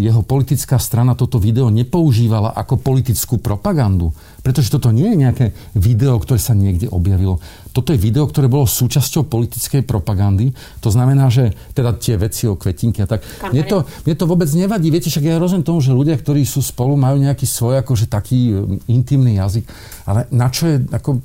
jeho 0.00 0.22
politická 0.24 0.78
strana 0.80 1.12
toto 1.12 1.36
video 1.36 1.68
nepoužívala 1.68 2.56
ako 2.56 2.80
politickú 2.80 3.36
propagandu. 3.42 4.14
Pretože 4.40 4.72
toto 4.72 4.88
nie 4.88 5.12
je 5.12 5.20
nejaké 5.20 5.46
video, 5.76 6.16
ktoré 6.16 6.40
sa 6.40 6.56
niekde 6.56 6.88
objavilo. 6.88 7.36
Toto 7.76 7.92
je 7.92 8.00
video, 8.00 8.24
ktoré 8.24 8.48
bolo 8.48 8.64
súčasťou 8.64 9.28
politickej 9.28 9.84
propagandy. 9.84 10.56
To 10.80 10.88
znamená, 10.88 11.28
že 11.28 11.52
teda 11.76 11.92
tie 12.00 12.16
veci 12.16 12.48
o 12.48 12.56
kvetinke 12.56 13.04
a 13.04 13.10
tak. 13.10 13.20
Mne 13.52 13.66
to, 13.68 13.84
mne 14.08 14.14
to 14.16 14.24
vôbec 14.24 14.48
nevadí. 14.56 14.88
Viete, 14.88 15.12
však 15.12 15.26
ja 15.26 15.36
rozumiem 15.36 15.68
tomu, 15.68 15.84
že 15.84 15.92
ľudia, 15.92 16.16
ktorí 16.16 16.48
sú 16.48 16.64
spolu, 16.64 16.96
majú 16.96 17.20
nejaký 17.20 17.44
svoj 17.44 17.84
akože 17.84 18.08
taký 18.08 18.40
e, 18.48 18.54
intimný 18.88 19.36
jazyk. 19.36 19.68
Ale 20.08 20.24
na 20.32 20.48
čo 20.48 20.64
je 20.64 20.76
ako 20.88 21.20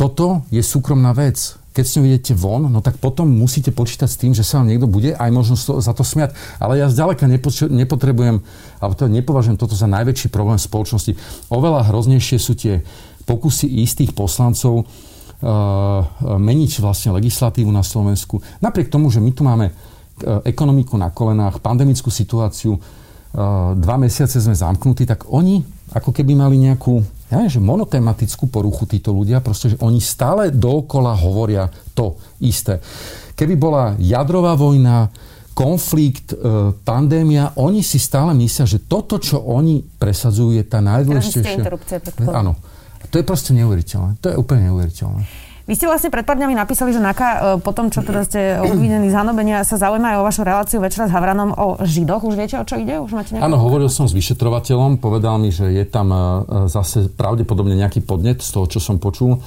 toto 0.00 0.48
je 0.48 0.64
súkromná 0.64 1.12
vec. 1.12 1.59
Keď 1.80 1.88
s 1.88 1.96
ňou 1.96 2.04
idete 2.12 2.36
von, 2.36 2.68
no 2.68 2.84
tak 2.84 3.00
potom 3.00 3.24
musíte 3.24 3.72
počítať 3.72 4.04
s 4.04 4.20
tým, 4.20 4.36
že 4.36 4.44
sa 4.44 4.60
vám 4.60 4.68
niekto 4.68 4.84
bude 4.84 5.16
aj 5.16 5.30
možno 5.32 5.56
za 5.56 5.96
to 5.96 6.04
smiať. 6.04 6.36
Ale 6.60 6.76
ja 6.76 6.92
zďaleka 6.92 7.24
nepotrebujem, 7.72 8.44
alebo 8.84 8.92
to 8.92 9.08
nepovažujem 9.08 9.56
toto 9.56 9.72
za 9.72 9.88
najväčší 9.88 10.28
problém 10.28 10.60
spoločnosti. 10.60 11.16
Oveľa 11.48 11.88
hroznejšie 11.88 12.36
sú 12.36 12.52
tie 12.52 12.84
pokusy 13.24 13.64
istých 13.80 14.12
poslancov 14.12 14.84
uh, 14.84 16.04
meniť 16.20 16.84
vlastne 16.84 17.16
legislatívu 17.16 17.72
na 17.72 17.80
Slovensku. 17.80 18.44
Napriek 18.60 18.92
tomu, 18.92 19.08
že 19.08 19.24
my 19.24 19.32
tu 19.32 19.40
máme 19.40 19.72
uh, 19.72 20.44
ekonomiku 20.44 21.00
na 21.00 21.08
kolenách, 21.08 21.64
pandemickú 21.64 22.12
situáciu, 22.12 22.76
uh, 22.76 23.72
dva 23.72 23.96
mesiace 23.96 24.36
sme 24.36 24.52
zamknutí, 24.52 25.08
tak 25.08 25.32
oni 25.32 25.64
ako 25.96 26.12
keby 26.12 26.36
mali 26.36 26.60
nejakú 26.60 27.00
ja 27.30 27.38
neviem, 27.38 27.54
že 27.54 27.62
monotematickú 27.62 28.50
poruchu 28.50 28.90
títo 28.90 29.14
ľudia, 29.14 29.38
proste, 29.38 29.72
že 29.72 29.76
oni 29.78 30.02
stále 30.02 30.50
dookola 30.50 31.14
hovoria 31.14 31.70
to 31.94 32.18
isté. 32.42 32.82
Keby 33.38 33.54
bola 33.54 33.94
jadrová 34.02 34.58
vojna, 34.58 35.06
konflikt, 35.54 36.34
e, 36.34 36.36
pandémia, 36.82 37.54
oni 37.54 37.86
si 37.86 38.02
stále 38.02 38.34
myslia, 38.34 38.66
že 38.66 38.82
toto, 38.82 39.22
čo 39.22 39.38
oni 39.38 39.78
presadzujú, 39.78 40.58
je 40.58 40.64
tá 40.66 40.82
najdôležitejšia... 40.82 41.62
Áno. 42.34 42.58
To 43.10 43.14
je 43.18 43.24
proste 43.26 43.50
neuveriteľné. 43.54 44.22
To 44.22 44.26
je 44.30 44.36
úplne 44.38 44.70
neuveriteľné. 44.70 45.49
Vy 45.70 45.78
ste 45.78 45.86
vlastne 45.86 46.10
pred 46.10 46.26
pár 46.26 46.34
dňami 46.34 46.58
napísali, 46.58 46.90
že 46.90 46.98
NAKA 46.98 47.28
e, 47.30 47.38
po 47.62 47.70
tom, 47.70 47.94
čo 47.94 48.02
teda 48.02 48.26
ste 48.26 48.58
obvinení 48.58 49.06
z 49.06 49.14
hanobenia, 49.14 49.62
sa 49.62 49.78
zaujímajú 49.78 50.18
o 50.18 50.26
vašu 50.26 50.42
reláciu 50.42 50.82
večera 50.82 51.06
s 51.06 51.14
Havranom 51.14 51.54
o 51.54 51.78
Židoch. 51.78 52.26
Už 52.26 52.34
viete, 52.34 52.58
o 52.58 52.66
čo 52.66 52.74
ide? 52.74 52.98
Už 52.98 53.14
máte 53.14 53.38
Áno, 53.38 53.54
hovoril 53.54 53.86
som 53.86 54.10
s 54.10 54.12
vyšetrovateľom, 54.18 54.98
povedal 54.98 55.38
mi, 55.38 55.54
že 55.54 55.70
je 55.70 55.86
tam 55.86 56.10
zase 56.66 57.06
pravdepodobne 57.14 57.78
nejaký 57.78 58.02
podnet 58.02 58.42
z 58.42 58.50
toho, 58.50 58.66
čo 58.66 58.82
som 58.82 58.98
počul, 58.98 59.38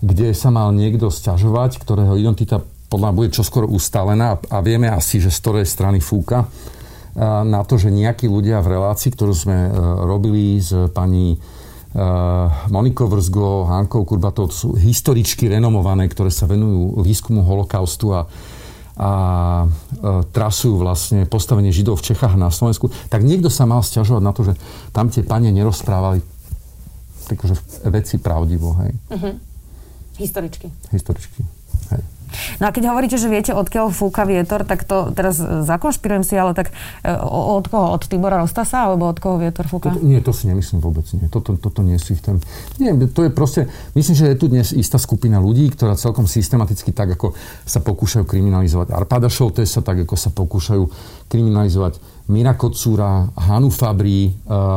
kde 0.00 0.32
sa 0.32 0.48
mal 0.48 0.72
niekto 0.72 1.12
sťažovať, 1.12 1.76
ktorého 1.76 2.16
identita 2.16 2.64
podľa 2.88 3.12
bude 3.12 3.28
čoskoro 3.28 3.68
ustalená 3.68 4.40
a 4.40 4.64
vieme 4.64 4.88
asi, 4.88 5.20
že 5.20 5.28
z 5.28 5.38
ktorej 5.44 5.68
strany 5.68 6.00
fúka 6.00 6.48
na 7.20 7.60
to, 7.68 7.76
že 7.76 7.92
nejakí 7.92 8.32
ľudia 8.32 8.64
v 8.64 8.80
relácii, 8.80 9.12
ktorú 9.12 9.34
sme 9.34 9.58
e, 9.66 9.70
robili 10.06 10.62
s 10.62 10.70
pani 10.94 11.34
e, 11.34 11.38
Monikou 12.70 13.10
Vrzgo, 13.10 13.66
Hankou 13.66 14.06
Kurbatou, 14.06 14.46
to 14.46 14.54
sú 14.54 14.68
historičky 14.78 15.50
renomované, 15.50 16.06
ktoré 16.06 16.30
sa 16.30 16.46
venujú 16.46 17.02
výskumu 17.02 17.42
holokaustu 17.42 18.14
a, 18.14 18.30
a 18.94 19.10
e, 19.66 20.22
trasujú 20.30 20.78
vlastne 20.78 21.26
postavenie 21.26 21.74
Židov 21.74 21.98
v 21.98 22.14
Čechách 22.14 22.38
na 22.38 22.54
Slovensku, 22.54 22.94
tak 23.10 23.26
niekto 23.26 23.50
sa 23.50 23.66
mal 23.66 23.82
stiažovať 23.82 24.22
na 24.22 24.30
to, 24.30 24.46
že 24.46 24.54
tam 24.94 25.10
tie 25.10 25.26
pane 25.26 25.50
nerozprávali 25.50 26.22
takže 27.30 27.54
veci 27.90 28.18
pravdivo. 28.18 28.74
Hej. 28.82 28.90
Uh-huh. 29.10 29.34
Historičky. 30.18 30.66
Historičky. 30.90 31.42
No 32.60 32.68
a 32.68 32.76
keď 32.76 32.92
hovoríte, 32.92 33.16
že 33.16 33.32
viete, 33.32 33.56
odkiaľ 33.56 33.88
fúka 33.88 34.28
vietor, 34.28 34.68
tak 34.68 34.84
to 34.84 35.16
teraz 35.16 35.40
zakonšpirujem 35.40 36.24
si, 36.28 36.36
ale 36.36 36.52
tak 36.52 36.76
e, 37.00 37.16
od 37.24 37.64
koho? 37.72 37.96
Od 37.96 38.04
Tibora 38.04 38.36
Rostasa 38.36 38.84
alebo 38.84 39.08
od 39.08 39.16
koho 39.16 39.40
vietor 39.40 39.64
fúka? 39.64 39.96
To, 39.96 40.04
nie, 40.04 40.20
to 40.20 40.36
si 40.36 40.44
nemyslím 40.44 40.84
vôbec. 40.84 41.08
Nie. 41.16 41.32
Toto, 41.32 41.56
toto 41.56 41.80
nie 41.80 41.96
ich 41.96 42.20
ten... 42.20 42.36
Nie, 42.76 42.92
to 43.08 43.24
je 43.24 43.30
proste... 43.32 43.72
Myslím, 43.96 44.12
že 44.12 44.28
je 44.28 44.36
tu 44.36 44.52
dnes 44.52 44.76
istá 44.76 45.00
skupina 45.00 45.40
ľudí, 45.40 45.72
ktorá 45.72 45.96
celkom 45.96 46.28
systematicky 46.28 46.92
tak, 46.92 47.16
ako 47.16 47.32
sa 47.64 47.80
pokúšajú 47.80 48.28
kriminalizovať 48.28 48.92
Arpada 48.92 49.32
Šoltesa, 49.32 49.80
tak 49.80 50.04
ako 50.04 50.14
sa 50.20 50.28
pokúšajú 50.28 50.84
kriminalizovať 51.32 51.96
Mira 52.28 52.54
Kocúra, 52.54 53.26
Hanu 53.40 53.72
Fabri, 53.72 54.28
e, 54.28 54.32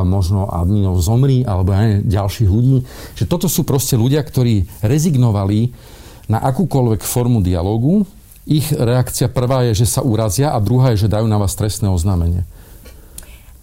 možno 0.08 0.48
Adminov 0.48 1.04
Zomri, 1.04 1.44
alebo 1.44 1.76
aj 1.76 2.08
ďalších 2.08 2.50
ľudí. 2.50 2.80
Že 3.20 3.26
toto 3.28 3.52
sú 3.52 3.68
proste 3.68 4.00
ľudia, 4.00 4.24
ktorí 4.24 4.66
rezignovali 4.82 5.92
na 6.28 6.40
akúkoľvek 6.40 7.02
formu 7.04 7.44
dialogu. 7.44 8.08
Ich 8.44 8.76
reakcia 8.76 9.32
prvá 9.32 9.64
je, 9.72 9.84
že 9.84 9.88
sa 9.88 10.04
urazia 10.04 10.52
a 10.52 10.60
druhá 10.60 10.92
je, 10.92 11.08
že 11.08 11.12
dajú 11.12 11.28
na 11.28 11.40
vás 11.40 11.56
trestné 11.56 11.88
oznámenie. 11.88 12.44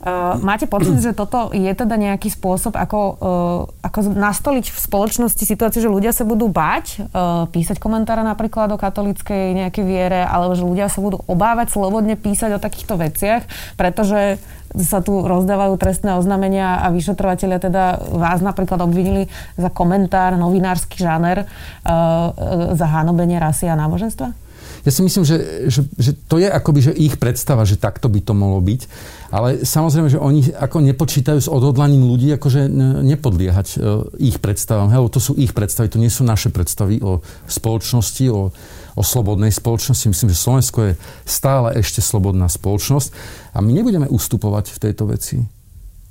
Uh, 0.01 0.41
máte 0.41 0.65
pocit, 0.65 0.97
že 0.97 1.13
toto 1.13 1.53
je 1.53 1.69
teda 1.69 2.01
nejaký 2.01 2.33
spôsob, 2.33 2.73
ako, 2.73 3.01
uh, 3.21 3.85
ako 3.85 4.17
nastoliť 4.17 4.73
v 4.73 4.79
spoločnosti 4.81 5.45
situáciu, 5.45 5.85
že 5.85 5.93
ľudia 5.93 6.17
sa 6.17 6.25
budú 6.25 6.49
bať 6.49 7.05
uh, 7.13 7.45
písať 7.53 7.77
komentáre 7.77 8.25
napríklad 8.25 8.73
o 8.73 8.81
katolíckej 8.81 9.53
nejakej 9.61 9.85
viere, 9.85 10.25
alebo 10.25 10.57
že 10.57 10.65
ľudia 10.65 10.89
sa 10.89 11.05
budú 11.05 11.21
obávať 11.29 11.77
slobodne 11.77 12.17
písať 12.17 12.57
o 12.57 12.63
takýchto 12.65 12.97
veciach, 12.97 13.45
pretože 13.77 14.41
sa 14.73 15.05
tu 15.05 15.21
rozdávajú 15.21 15.77
trestné 15.77 16.17
oznámenia 16.17 16.81
a 16.81 16.89
vyšetrovateľia 16.89 17.61
teda 17.61 18.01
vás 18.01 18.41
napríklad 18.41 18.81
obvinili 18.81 19.29
za 19.61 19.69
komentár, 19.69 20.33
novinársky 20.41 20.97
žáner, 20.97 21.45
uh, 21.45 22.73
za 22.73 22.89
hanobenie 22.89 23.37
rasy 23.37 23.69
a 23.69 23.77
náboženstva? 23.77 24.33
Ja 24.81 24.91
si 24.93 25.05
myslím, 25.05 25.29
že, 25.29 25.37
že, 25.69 25.85
že 26.01 26.17
to 26.17 26.41
je 26.41 26.49
akoby 26.49 26.81
že 26.81 26.93
ich 26.97 27.21
predstava, 27.21 27.69
že 27.69 27.77
takto 27.77 28.09
by 28.09 28.21
to 28.25 28.33
mohlo 28.33 28.65
byť. 28.65 28.81
Ale 29.29 29.63
samozrejme, 29.63 30.09
že 30.09 30.17
oni 30.17 30.57
ako 30.57 30.81
nepočítajú 30.81 31.39
s 31.39 31.53
odhodlaním 31.53 32.09
ľudí 32.09 32.33
akože 32.35 32.67
nepodliehať 33.05 33.69
uh, 33.77 34.09
ich 34.17 34.41
predstavám. 34.41 34.89
Hej, 34.89 35.13
to 35.13 35.21
sú 35.21 35.33
ich 35.37 35.53
predstavy, 35.53 35.93
to 35.93 36.01
nie 36.01 36.09
sú 36.09 36.25
naše 36.25 36.49
predstavy 36.49 36.99
o 37.05 37.21
spoločnosti, 37.45 38.25
o, 38.33 38.51
o 38.97 39.03
slobodnej 39.05 39.53
spoločnosti. 39.53 40.09
Myslím, 40.09 40.33
že 40.33 40.39
Slovensko 40.41 40.79
je 40.91 40.93
stále 41.29 41.77
ešte 41.77 42.01
slobodná 42.01 42.49
spoločnosť 42.49 43.13
a 43.53 43.61
my 43.61 43.71
nebudeme 43.77 44.09
ustupovať 44.09 44.73
v 44.73 44.79
tejto 44.81 45.05
veci. 45.13 45.45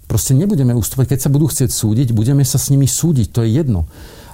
Proste 0.05 0.33
nebudeme 0.33 0.73
ustupovať. 0.73 1.17
Keď 1.17 1.19
sa 1.21 1.29
budú 1.29 1.45
chcieť 1.49 1.69
súdiť, 1.69 2.07
budeme 2.17 2.41
sa 2.41 2.57
s 2.57 2.73
nimi 2.73 2.89
súdiť. 2.89 3.29
To 3.33 3.45
je 3.45 3.49
jedno 3.61 3.85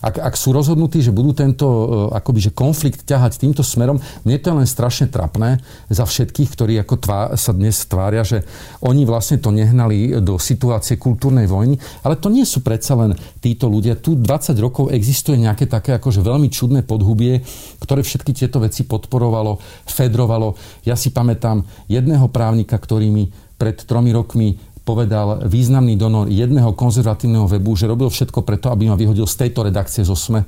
ak, 0.06 0.22
ak 0.22 0.36
sú 0.38 0.54
rozhodnutí, 0.54 1.02
že 1.02 1.10
budú 1.10 1.34
tento 1.34 1.66
e, 1.66 1.86
akoby, 2.14 2.50
že 2.50 2.52
konflikt 2.54 3.10
ťahať 3.10 3.42
týmto 3.42 3.66
smerom, 3.66 3.98
mne 4.22 4.38
to 4.38 4.54
je 4.54 4.58
len 4.62 4.70
strašne 4.70 5.10
trapné 5.10 5.58
za 5.90 6.06
všetkých, 6.06 6.50
ktorí 6.54 6.74
ako 6.86 6.96
tvá, 7.02 7.34
sa 7.34 7.50
dnes 7.58 7.74
tvária, 7.90 8.22
že 8.22 8.46
oni 8.86 9.02
vlastne 9.10 9.42
to 9.42 9.50
nehnali 9.50 10.22
do 10.22 10.38
situácie 10.38 11.02
kultúrnej 11.02 11.50
vojny, 11.50 11.82
ale 12.06 12.22
to 12.22 12.30
nie 12.30 12.46
sú 12.46 12.62
predsa 12.62 12.94
len 12.94 13.18
títo 13.42 13.66
ľudia. 13.66 13.98
Tu 13.98 14.14
20 14.14 14.54
rokov 14.62 14.94
existuje 14.94 15.42
nejaké 15.42 15.66
také 15.66 15.98
akože 15.98 16.22
veľmi 16.22 16.54
čudné 16.54 16.86
podhubie, 16.86 17.42
ktoré 17.82 18.06
všetky 18.06 18.38
tieto 18.38 18.62
veci 18.62 18.86
podporovalo, 18.86 19.58
fedrovalo. 19.90 20.54
Ja 20.86 20.94
si 20.94 21.10
pamätám 21.10 21.66
jedného 21.90 22.30
právnika, 22.30 22.78
ktorý 22.78 23.10
mi 23.10 23.34
pred 23.58 23.82
tromi 23.82 24.14
rokmi 24.14 24.75
povedal 24.86 25.50
významný 25.50 25.98
donor 25.98 26.30
jedného 26.30 26.78
konzervatívneho 26.78 27.50
webu, 27.50 27.74
že 27.74 27.90
robil 27.90 28.08
všetko 28.14 28.46
preto, 28.46 28.70
aby 28.70 28.86
ma 28.86 28.96
vyhodil 28.96 29.26
z 29.26 29.50
tejto 29.50 29.66
redakcie 29.66 30.06
zo 30.06 30.14
SME. 30.14 30.46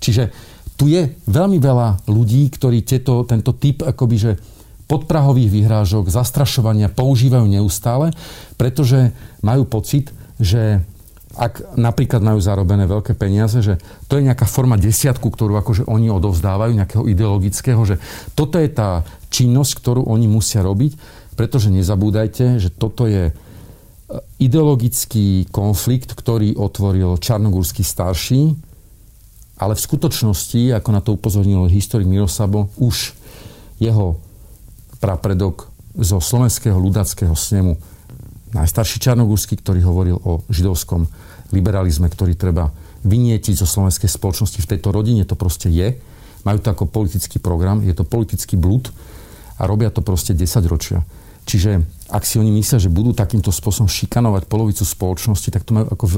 Čiže 0.00 0.32
tu 0.74 0.88
je 0.90 1.06
veľmi 1.28 1.60
veľa 1.60 2.08
ľudí, 2.10 2.48
ktorí 2.50 2.82
tieto, 2.82 3.22
tento 3.28 3.54
typ 3.54 3.84
akoby, 3.84 4.16
že 4.16 4.32
podprahových 4.88 5.52
vyhrážok, 5.52 6.10
zastrašovania 6.10 6.92
používajú 6.92 7.46
neustále, 7.46 8.10
pretože 8.56 9.12
majú 9.44 9.68
pocit, 9.68 10.10
že 10.40 10.82
ak 11.34 11.74
napríklad 11.74 12.22
majú 12.22 12.38
zarobené 12.38 12.86
veľké 12.86 13.18
peniaze, 13.18 13.58
že 13.58 13.82
to 14.06 14.16
je 14.18 14.26
nejaká 14.26 14.46
forma 14.46 14.78
desiatku, 14.78 15.28
ktorú 15.34 15.58
akože 15.58 15.86
oni 15.90 16.08
odovzdávajú, 16.10 16.72
nejakého 16.78 17.04
ideologického, 17.10 17.82
že 17.82 17.98
toto 18.38 18.62
je 18.62 18.70
tá 18.70 19.02
činnosť, 19.34 19.72
ktorú 19.82 20.02
oni 20.06 20.30
musia 20.30 20.62
robiť, 20.62 20.94
pretože 21.34 21.74
nezabúdajte, 21.74 22.62
že 22.62 22.70
toto 22.70 23.10
je 23.10 23.34
ideologický 24.38 25.48
konflikt, 25.48 26.12
ktorý 26.12 26.54
otvoril 26.60 27.16
Čarnogórsky 27.16 27.80
starší, 27.80 28.52
ale 29.56 29.72
v 29.78 29.84
skutočnosti, 29.86 30.74
ako 30.76 30.90
na 30.92 31.00
to 31.00 31.14
upozornil 31.16 31.70
historik 31.70 32.04
Mirosabo, 32.04 32.68
už 32.76 33.16
jeho 33.78 34.18
prapredok 34.98 35.70
zo 35.94 36.18
slovenského 36.18 36.76
ľudackého 36.76 37.32
snemu, 37.32 37.78
najstarší 38.54 38.98
Čarnogórsky, 39.02 39.58
ktorý 39.58 39.80
hovoril 39.86 40.16
o 40.18 40.42
židovskom 40.50 41.06
liberalizme, 41.54 42.10
ktorý 42.10 42.34
treba 42.34 42.70
vynietiť 43.04 43.54
zo 43.62 43.68
slovenskej 43.68 44.10
spoločnosti. 44.10 44.58
V 44.58 44.70
tejto 44.74 44.90
rodine 44.90 45.22
to 45.28 45.38
proste 45.38 45.70
je. 45.70 45.94
Majú 46.44 46.58
to 46.60 46.68
ako 46.72 46.84
politický 46.90 47.38
program, 47.40 47.80
je 47.80 47.94
to 47.96 48.04
politický 48.04 48.58
blud 48.58 48.90
a 49.56 49.64
robia 49.64 49.88
to 49.88 50.02
proste 50.02 50.34
10 50.34 50.66
ročia. 50.66 51.00
Čiže 51.44 51.84
ak 52.08 52.24
si 52.24 52.40
oni 52.40 52.52
myslia, 52.52 52.80
že 52.80 52.92
budú 52.92 53.12
takýmto 53.12 53.52
spôsobom 53.52 53.88
šikanovať 53.88 54.48
polovicu 54.48 54.84
spoločnosti, 54.84 55.48
tak 55.52 55.64
to 55.64 55.76
majú 55.76 55.86
ako 55.92 56.04
v, 56.08 56.14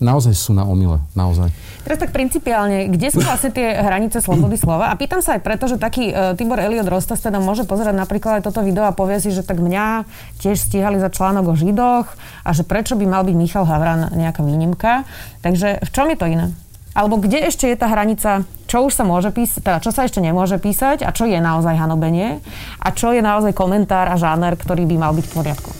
naozaj 0.00 0.34
sú 0.34 0.52
na 0.56 0.64
omyle, 0.64 1.00
naozaj. 1.12 1.52
Teraz 1.84 1.98
tak 2.00 2.10
principiálne, 2.10 2.88
kde 2.88 3.08
sú 3.12 3.20
vlastne 3.20 3.52
tie 3.52 3.76
hranice 3.76 4.18
slobody 4.24 4.56
slova? 4.56 4.90
A 4.90 4.98
pýtam 4.98 5.20
sa 5.20 5.36
aj 5.36 5.44
preto, 5.44 5.68
že 5.68 5.76
taký 5.76 6.10
uh, 6.10 6.32
Tibor 6.32 6.60
Eliot 6.60 6.88
Rostas 6.88 7.20
teda 7.20 7.38
môže 7.38 7.68
pozerať 7.68 7.92
napríklad 7.92 8.40
aj 8.40 8.42
toto 8.48 8.64
video 8.64 8.88
a 8.88 8.96
povie 8.96 9.20
si, 9.20 9.30
že 9.30 9.44
tak 9.44 9.60
mňa 9.60 10.08
tiež 10.40 10.56
stíhali 10.58 10.96
za 10.96 11.12
článok 11.12 11.52
o 11.52 11.54
Židoch 11.54 12.06
a 12.44 12.50
že 12.56 12.64
prečo 12.64 12.96
by 12.96 13.04
mal 13.04 13.22
byť 13.22 13.36
Michal 13.36 13.68
Havran 13.68 14.16
nejaká 14.16 14.40
výnimka. 14.40 15.04
Takže 15.44 15.84
v 15.84 15.90
čom 15.92 16.08
je 16.08 16.18
to 16.18 16.26
iné? 16.26 16.46
Alebo 16.94 17.18
kde 17.18 17.50
ešte 17.50 17.66
je 17.66 17.74
tá 17.74 17.90
hranica, 17.90 18.46
čo 18.70 18.86
už 18.86 18.94
sa 18.94 19.02
môže 19.02 19.34
písať, 19.34 19.60
teda 19.66 19.78
čo 19.82 19.90
sa 19.90 20.06
ešte 20.06 20.22
nemôže 20.22 20.62
písať 20.62 21.02
a 21.02 21.10
čo 21.10 21.26
je 21.26 21.36
naozaj 21.42 21.74
hanobenie 21.74 22.38
a 22.78 22.88
čo 22.94 23.10
je 23.10 23.18
naozaj 23.18 23.50
komentár 23.50 24.06
a 24.06 24.14
žáner, 24.14 24.54
ktorý 24.54 24.86
by 24.86 24.96
mal 25.02 25.12
byť 25.12 25.26
v 25.26 25.34
poriadku? 25.34 25.70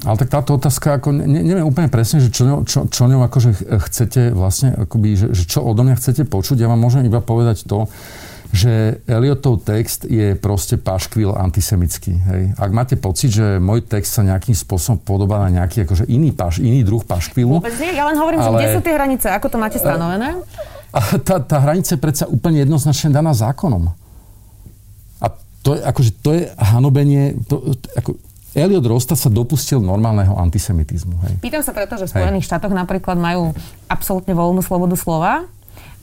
Ale 0.00 0.16
tak 0.16 0.32
táto 0.32 0.56
otázka, 0.56 0.96
ako 0.96 1.12
ne, 1.12 1.44
neviem 1.44 1.66
úplne 1.66 1.92
presne, 1.92 2.24
že 2.24 2.32
čo, 2.32 2.48
ňou, 2.48 2.58
čo, 2.64 2.88
čo 2.88 3.04
ňou 3.04 3.20
akože 3.28 3.68
chcete 3.68 4.32
vlastne, 4.32 4.72
akoby, 4.72 5.12
že, 5.12 5.26
že 5.36 5.44
čo 5.44 5.60
odo 5.60 5.84
mňa 5.84 6.00
chcete 6.00 6.24
počuť. 6.24 6.56
Ja 6.56 6.72
vám 6.72 6.80
môžem 6.80 7.04
iba 7.04 7.20
povedať 7.20 7.68
to, 7.68 7.84
že 8.50 8.98
Eliotov 9.06 9.62
text 9.62 10.10
je 10.10 10.34
proste 10.34 10.74
paškvil 10.74 11.30
antisemický. 11.38 12.18
Hej. 12.18 12.42
Ak 12.58 12.70
máte 12.74 12.98
pocit, 12.98 13.30
že 13.30 13.62
môj 13.62 13.86
text 13.86 14.18
sa 14.18 14.26
nejakým 14.26 14.58
spôsobom 14.58 14.98
podobá 14.98 15.38
na 15.46 15.62
nejaký 15.62 15.86
akože 15.86 16.10
iný, 16.10 16.34
paš, 16.34 16.58
iný 16.58 16.82
druh 16.82 17.02
paškvilu. 17.06 17.62
Vôbec 17.62 17.78
nie, 17.78 17.94
ja 17.94 18.04
len 18.10 18.18
hovorím, 18.18 18.42
ale... 18.42 18.46
že 18.46 18.54
kde 18.58 18.68
sú 18.74 18.80
tie 18.82 18.94
hranice, 18.98 19.26
ako 19.30 19.46
to 19.54 19.56
máte 19.58 19.78
stanovené? 19.78 20.42
A 20.90 21.00
tá, 21.22 21.38
tá 21.38 21.56
hranica 21.62 21.94
je 21.94 22.00
predsa 22.02 22.26
úplne 22.26 22.66
jednoznačne 22.66 23.14
daná 23.14 23.30
zákonom. 23.30 23.94
A 25.22 25.26
to 25.62 25.78
je, 25.78 25.80
akože, 25.86 26.10
to 26.18 26.30
je 26.34 26.42
hanobenie, 26.58 27.38
to, 27.46 27.78
ako, 27.94 28.18
Eliot 28.50 28.82
Rosta 28.82 29.14
sa 29.14 29.30
dopustil 29.30 29.78
normálneho 29.78 30.34
antisemitizmu. 30.34 31.14
Hej. 31.22 31.34
Pýtam 31.38 31.62
sa 31.62 31.70
preto, 31.70 31.94
že 31.94 32.10
v 32.10 32.18
Spojených 32.18 32.42
hej. 32.42 32.50
štátoch 32.50 32.74
napríklad 32.74 33.14
majú 33.14 33.54
absolútne 33.86 34.34
voľnú 34.34 34.58
slobodu 34.58 34.98
slova, 34.98 35.46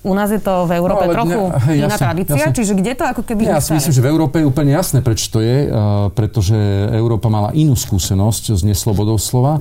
U 0.07 0.15
nás 0.15 0.31
je 0.31 0.39
to 0.39 0.63
v 0.63 0.79
Európe 0.79 1.03
no, 1.03 1.11
trochu 1.11 1.41
ne, 1.67 1.83
iná 1.83 1.91
jasne, 1.91 1.99
tradícia, 1.99 2.39
jasne. 2.39 2.55
čiže 2.55 2.73
kde 2.79 2.91
to 2.95 3.03
ako 3.03 3.21
keby 3.27 3.41
Ja 3.43 3.59
si 3.59 3.75
myslím, 3.75 3.91
že 3.91 3.99
v 3.99 4.09
Európe 4.09 4.39
je 4.39 4.45
úplne 4.47 4.71
jasné, 4.71 5.03
prečo 5.03 5.27
to 5.27 5.43
je, 5.43 5.67
pretože 6.15 6.55
Európa 6.95 7.27
mala 7.27 7.51
inú 7.51 7.75
skúsenosť 7.75 8.55
s 8.55 8.61
neslobodou 8.63 9.19
slova 9.19 9.59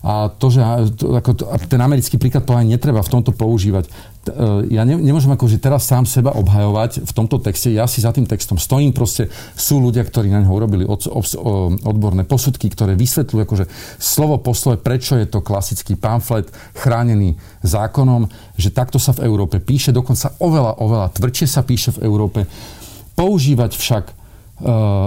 a 0.00 0.32
to, 0.32 0.48
že 0.48 0.64
ako 0.96 1.30
to, 1.36 1.44
ten 1.68 1.76
americký 1.76 2.16
príklad 2.16 2.48
aj 2.48 2.64
netreba 2.64 3.04
v 3.04 3.12
tomto 3.12 3.36
používať. 3.36 3.84
E, 3.84 3.90
ja 4.72 4.88
ne, 4.88 4.96
nemôžem 4.96 5.28
akože 5.28 5.60
teraz 5.60 5.84
sám 5.84 6.08
seba 6.08 6.32
obhajovať 6.40 7.04
v 7.04 7.12
tomto 7.12 7.36
texte. 7.36 7.68
Ja 7.68 7.84
si 7.84 8.00
za 8.00 8.08
tým 8.08 8.24
textom 8.24 8.56
stojím. 8.56 8.96
Proste 8.96 9.28
sú 9.52 9.76
ľudia, 9.76 10.00
ktorí 10.00 10.32
na 10.32 10.40
ňo 10.40 10.56
urobili 10.56 10.88
od, 10.88 11.04
od, 11.04 11.24
odborné 11.84 12.24
posudky, 12.24 12.72
ktoré 12.72 12.96
vysvetľujú 12.96 13.40
akože 13.44 13.64
slovo 14.00 14.40
po 14.40 14.56
slove, 14.56 14.80
prečo 14.80 15.20
je 15.20 15.28
to 15.28 15.44
klasický 15.44 16.00
pamflet 16.00 16.48
chránený 16.80 17.36
zákonom, 17.60 18.24
že 18.56 18.72
takto 18.72 18.96
sa 18.96 19.12
v 19.12 19.28
Európe 19.28 19.60
píše, 19.60 19.92
dokonca 19.92 20.32
oveľa, 20.40 20.80
oveľa 20.80 21.12
tvrdšie 21.12 21.44
sa 21.44 21.60
píše 21.60 22.00
v 22.00 22.08
Európe. 22.08 22.48
Používať 23.20 23.76
však 23.76 24.04
uh, 24.08 24.16
uh, 24.64 25.04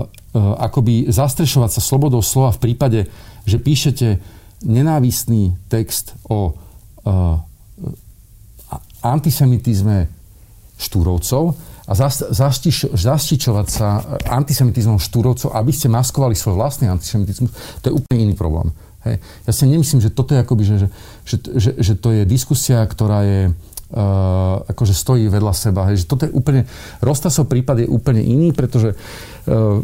akoby 0.62 1.10
zastrešovať 1.10 1.72
sa 1.74 1.82
slobodou 1.82 2.22
slova 2.22 2.54
v 2.54 2.62
prípade, 2.70 3.10
že 3.50 3.58
píšete 3.58 4.22
nenávistný 4.64 5.56
text 5.68 6.16
o 6.28 6.52
uh, 6.52 7.38
antisemitizme 9.04 10.08
štúrovcov 10.80 11.54
a 11.84 11.92
zaštičovať 12.96 13.68
sa 13.68 14.00
antisemitizmom 14.24 15.04
štúrovcov, 15.04 15.52
aby 15.52 15.72
ste 15.76 15.92
maskovali 15.92 16.32
svoj 16.32 16.56
vlastný 16.56 16.88
antisemitizmus, 16.88 17.52
to 17.84 17.92
je 17.92 17.98
úplne 18.00 18.32
iný 18.32 18.36
problém. 18.40 18.72
Hej. 19.04 19.20
Ja 19.44 19.52
si 19.52 19.68
nemyslím, 19.68 20.00
že 20.00 20.16
toto 20.16 20.32
je 20.32 20.40
akoby, 20.40 20.64
že, 20.64 20.76
že, 20.80 20.88
že, 21.28 21.36
že, 21.60 21.72
že 21.76 21.94
to 22.00 22.16
je 22.16 22.24
diskusia, 22.24 22.80
ktorá 22.88 23.28
je 23.28 23.42
uh, 23.52 24.64
akože 24.64 24.96
stojí 24.96 25.28
vedľa 25.28 25.52
seba. 25.52 25.92
Hej. 25.92 26.08
Že 26.08 26.10
toto 26.10 26.24
je 26.24 26.32
úplne, 26.32 26.62
Rostasov 27.04 27.52
prípad 27.52 27.84
je 27.84 27.88
úplne 27.92 28.24
iný, 28.24 28.56
pretože 28.56 28.96
uh, 28.96 29.84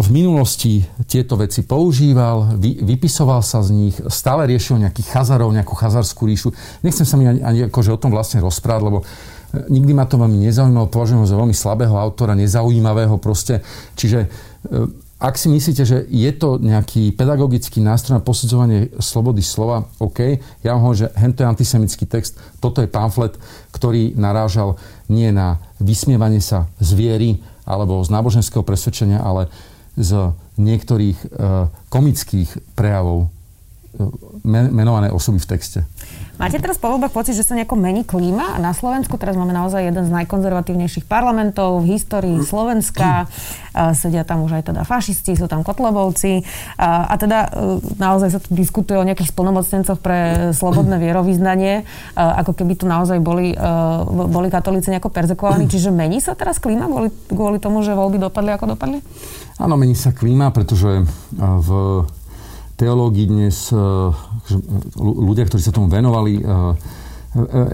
v 0.00 0.08
minulosti 0.16 0.80
tieto 1.04 1.36
veci 1.36 1.60
používal, 1.60 2.56
vy, 2.56 2.80
vypisoval 2.80 3.44
sa 3.44 3.60
z 3.60 3.70
nich, 3.76 3.96
stále 4.08 4.48
riešil 4.48 4.80
nejakých 4.80 5.12
chazarov, 5.12 5.52
nejakú 5.52 5.76
chazarskú 5.76 6.24
ríšu. 6.24 6.56
Nechcem 6.80 7.04
sa 7.04 7.20
mi 7.20 7.28
ani, 7.28 7.40
ani 7.44 7.58
akože 7.68 7.92
o 7.92 8.00
tom 8.00 8.08
vlastne 8.08 8.40
rozprávať, 8.40 8.82
lebo 8.88 8.98
e, 9.00 9.04
nikdy 9.68 9.92
ma 9.92 10.08
to 10.08 10.16
veľmi 10.16 10.40
nezaujímalo, 10.40 10.88
považujem 10.88 11.20
ho 11.20 11.28
za 11.28 11.36
veľmi 11.36 11.52
slabého 11.52 11.92
autora, 12.00 12.32
nezaujímavého 12.32 13.20
proste. 13.20 13.60
Čiže 13.92 14.18
e, 14.24 14.28
ak 15.20 15.36
si 15.36 15.52
myslíte, 15.52 15.84
že 15.84 16.08
je 16.08 16.32
to 16.32 16.56
nejaký 16.56 17.12
pedagogický 17.12 17.84
nástroj 17.84 18.16
na 18.16 18.24
posudzovanie 18.24 18.88
slobody 19.04 19.44
slova, 19.44 19.84
OK, 20.00 20.40
ja 20.64 20.72
vám 20.72 20.88
hovorím, 20.88 21.02
že 21.04 21.12
hento 21.20 21.44
je 21.44 21.50
antisemický 21.52 22.08
text, 22.08 22.40
toto 22.56 22.80
je 22.80 22.88
pamflet, 22.88 23.36
ktorý 23.68 24.16
narážal 24.16 24.80
nie 25.12 25.28
na 25.28 25.60
vysmievanie 25.76 26.40
sa 26.40 26.72
z 26.80 26.96
viery 26.96 27.30
alebo 27.68 28.00
z 28.00 28.08
náboženského 28.08 28.64
presvedčenia, 28.64 29.20
ale 29.20 29.52
z 29.96 30.32
niektorých 30.60 31.18
e, 31.24 31.26
komických 31.88 32.74
prejavov 32.76 33.26
e, 33.26 33.28
menované 34.50 35.10
osoby 35.10 35.38
v 35.40 35.50
texte. 35.50 35.80
Máte 36.40 36.56
teraz 36.56 36.80
po 36.80 36.88
voľbách 36.88 37.12
pocit, 37.12 37.36
že 37.36 37.44
sa 37.44 37.52
nejako 37.52 37.76
mení 37.76 38.00
klíma? 38.00 38.56
Na 38.64 38.72
Slovensku 38.72 39.20
teraz 39.20 39.36
máme 39.36 39.52
naozaj 39.52 39.84
jeden 39.84 40.08
z 40.08 40.10
najkonzervatívnejších 40.24 41.04
parlamentov 41.04 41.84
v 41.84 42.00
histórii 42.00 42.40
Slovenska. 42.40 43.28
Sedia 43.92 44.24
tam 44.24 44.48
už 44.48 44.56
aj 44.56 44.72
teda 44.72 44.88
fašisti, 44.88 45.36
sú 45.36 45.52
tam 45.52 45.60
kotlebovci. 45.60 46.40
A 46.80 47.12
teda 47.20 47.44
e, 47.44 47.48
naozaj 48.00 48.28
sa 48.32 48.40
tu 48.40 48.56
diskutuje 48.56 48.96
o 48.96 49.04
nejakých 49.04 49.36
splnomocnencoch 49.36 50.00
pre 50.00 50.50
slobodné 50.56 50.96
vierovýznanie, 50.96 51.84
ako 52.16 52.56
keby 52.56 52.72
tu 52.72 52.88
naozaj 52.88 53.20
boli, 53.20 53.52
boli 54.08 54.48
katolíci 54.48 54.88
nejako 54.96 55.12
perzekovaní. 55.12 55.68
Čiže 55.68 55.92
mení 55.92 56.24
sa 56.24 56.32
teraz 56.32 56.56
klíma 56.56 56.88
kvôli, 56.88 57.12
kvôli 57.28 57.58
tomu, 57.60 57.84
že 57.84 57.92
voľby 57.92 58.16
dopadli 58.16 58.56
ako 58.56 58.80
dopadli? 58.80 59.04
Áno, 59.60 59.76
mení 59.76 59.92
sa 59.92 60.16
klíma, 60.16 60.56
pretože 60.56 61.04
v 61.36 61.68
teológii 62.80 63.28
dnes 63.28 63.68
ľudia, 64.96 65.44
ktorí 65.44 65.60
sa 65.60 65.68
tomu 65.68 65.92
venovali, 65.92 66.40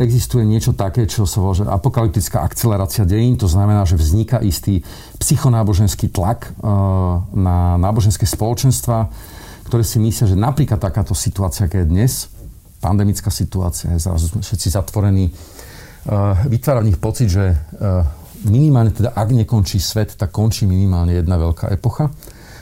existuje 0.03 0.43
niečo 0.43 0.75
také, 0.75 1.07
čo 1.07 1.23
sa 1.25 1.39
volá 1.39 1.79
apokalyptická 1.79 2.43
akcelerácia 2.43 3.07
dejín. 3.07 3.39
To 3.39 3.47
znamená, 3.47 3.87
že 3.87 3.95
vzniká 3.95 4.43
istý 4.43 4.83
psychonáboženský 5.23 6.11
tlak 6.11 6.51
na 7.31 7.79
náboženské 7.79 8.27
spoločenstva, 8.27 9.07
ktoré 9.71 9.87
si 9.87 10.03
myslia, 10.03 10.27
že 10.27 10.35
napríklad 10.35 10.83
takáto 10.83 11.15
situácia, 11.15 11.71
aká 11.71 11.87
je 11.87 11.89
dnes, 11.89 12.27
pandemická 12.83 13.31
situácia, 13.31 13.95
zrazu 14.03 14.27
sme 14.29 14.43
všetci 14.43 14.75
zatvorení, 14.75 15.31
vytvára 16.51 16.83
v 16.83 16.91
nich 16.91 16.99
pocit, 16.99 17.31
že 17.31 17.55
minimálne 18.43 18.91
teda, 18.91 19.15
ak 19.15 19.31
nekončí 19.31 19.79
svet, 19.79 20.19
tak 20.19 20.35
končí 20.35 20.67
minimálne 20.67 21.15
jedna 21.15 21.39
veľká 21.39 21.71
epocha. 21.73 22.11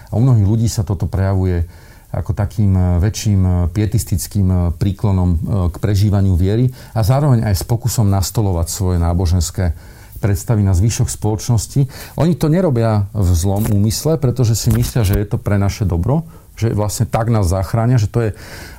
A 0.08 0.16
u 0.16 0.22
mnohých 0.22 0.46
ľudí 0.46 0.68
sa 0.70 0.86
toto 0.86 1.10
prejavuje 1.10 1.66
ako 2.14 2.32
takým 2.32 2.72
e, 2.74 2.82
väčším 3.02 3.40
e, 3.42 3.50
pietistickým 3.74 4.48
e, 4.48 4.56
príklonom 4.74 5.30
k 5.70 5.76
prežívaniu 5.82 6.38
viery 6.38 6.70
a 6.94 7.02
zároveň 7.02 7.44
aj 7.46 7.54
s 7.58 7.64
pokusom 7.66 8.06
nastolovať 8.10 8.66
svoje 8.70 8.98
náboženské 9.02 9.74
predstavy 10.22 10.64
na 10.64 10.72
zvyšok 10.72 11.10
spoločnosti. 11.10 11.84
Oni 12.16 12.32
to 12.38 12.48
nerobia 12.48 13.10
v 13.12 13.28
zlom 13.36 13.68
úmysle, 13.68 14.16
pretože 14.16 14.56
si 14.56 14.72
myslia, 14.72 15.04
že 15.04 15.20
je 15.20 15.26
to 15.28 15.36
pre 15.36 15.60
naše 15.60 15.84
dobro, 15.84 16.24
že 16.56 16.72
vlastne 16.72 17.04
tak 17.04 17.28
nás 17.28 17.50
zachránia, 17.50 18.00
že 18.00 18.08
to 18.08 18.24
je 18.24 18.30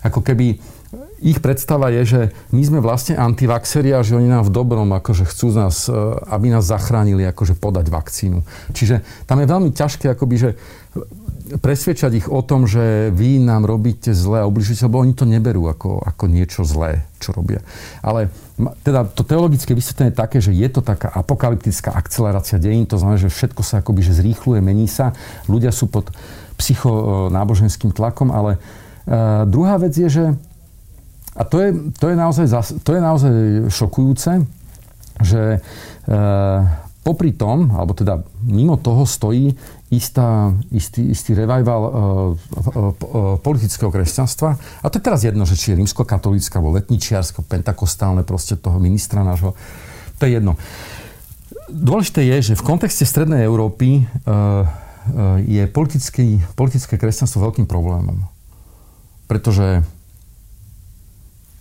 ako 0.01 0.25
keby 0.25 0.57
ich 1.23 1.39
predstava 1.39 1.89
je, 1.89 2.01
že 2.05 2.21
my 2.51 2.61
sme 2.61 2.79
vlastne 2.83 3.15
antivaxeri 3.15 3.95
a 3.95 4.03
že 4.03 4.19
oni 4.19 4.27
nám 4.27 4.45
v 4.45 4.53
dobrom 4.53 4.85
akože 4.93 5.25
chcú 5.25 5.47
z 5.47 5.57
nás, 5.57 5.87
aby 6.27 6.51
nás 6.51 6.67
zachránili 6.67 7.23
akože 7.31 7.55
podať 7.55 7.87
vakcínu. 7.87 8.43
Čiže 8.75 9.01
tam 9.23 9.39
je 9.39 9.47
veľmi 9.47 9.71
ťažké 9.71 10.11
akoby, 10.11 10.35
že 10.35 10.49
presviečať 11.45 12.11
ich 12.17 12.27
o 12.27 12.41
tom, 12.41 12.65
že 12.65 13.13
vy 13.13 13.37
nám 13.37 13.69
robíte 13.69 14.11
zle 14.11 14.41
a 14.41 14.49
ubližujete, 14.49 14.89
lebo 14.89 15.01
oni 15.01 15.13
to 15.13 15.29
neberú 15.29 15.69
ako, 15.69 16.01
ako 16.01 16.25
niečo 16.25 16.65
zlé, 16.65 17.05
čo 17.21 17.31
robia. 17.33 17.61
Ale 18.01 18.33
teda 18.81 19.05
to 19.05 19.21
teologické 19.21 19.77
vysvetlenie 19.77 20.15
je 20.15 20.21
také, 20.21 20.37
že 20.41 20.51
je 20.55 20.69
to 20.71 20.81
taká 20.81 21.13
apokalyptická 21.13 21.93
akcelerácia 21.93 22.57
dejín, 22.57 22.89
to 22.89 22.97
znamená, 22.97 23.21
že 23.21 23.29
všetko 23.29 23.61
sa 23.61 23.85
akoby 23.85 24.01
že 24.01 24.17
zrýchluje, 24.17 24.59
mení 24.63 24.89
sa, 24.89 25.13
ľudia 25.45 25.69
sú 25.69 25.85
pod 25.91 26.09
psychonáboženským 26.55 27.91
tlakom, 27.91 28.31
ale 28.31 28.55
uh, 28.55 29.43
druhá 29.45 29.75
vec 29.77 29.91
je, 29.93 30.07
že 30.07 30.25
a 31.35 31.43
to 31.43 31.59
je, 31.59 31.69
to 31.99 32.07
je, 32.07 32.15
naozaj, 32.15 32.47
to 32.79 32.89
je 32.95 33.01
naozaj 33.03 33.33
šokujúce, 33.67 34.39
že 35.19 35.59
e, 35.59 35.59
popri 37.03 37.35
tom, 37.35 37.75
alebo 37.75 37.91
teda 37.91 38.23
mimo 38.47 38.79
toho 38.79 39.03
stojí 39.03 39.51
istá, 39.93 40.49
istý, 40.73 41.13
istý 41.13 41.37
revival 41.37 41.81
e, 41.85 41.89
e, 41.89 41.99
politického 43.37 43.93
kresťanstva. 43.93 44.57
A 44.81 44.85
to 44.89 44.97
je 44.97 45.05
teraz 45.05 45.21
jedno, 45.21 45.45
že 45.45 45.53
či 45.53 45.73
je 45.73 45.79
rímsko-katolícka, 45.81 46.57
alebo 46.57 46.73
letničiarsko, 46.73 47.45
pentakostálne, 47.45 48.25
proste 48.25 48.57
toho 48.57 48.81
ministra 48.81 49.21
nášho. 49.21 49.53
To 50.17 50.25
je 50.25 50.41
jedno. 50.41 50.57
Dôležité 51.69 52.25
je, 52.25 52.53
že 52.53 52.57
v 52.57 52.65
kontexte 52.65 53.05
Strednej 53.05 53.45
Európy 53.45 54.01
e, 54.01 54.03
e, 54.03 54.65
je 55.45 55.63
politické 55.69 56.95
kresťanstvo 56.97 57.45
veľkým 57.45 57.69
problémom. 57.69 58.25
Pretože 59.29 59.85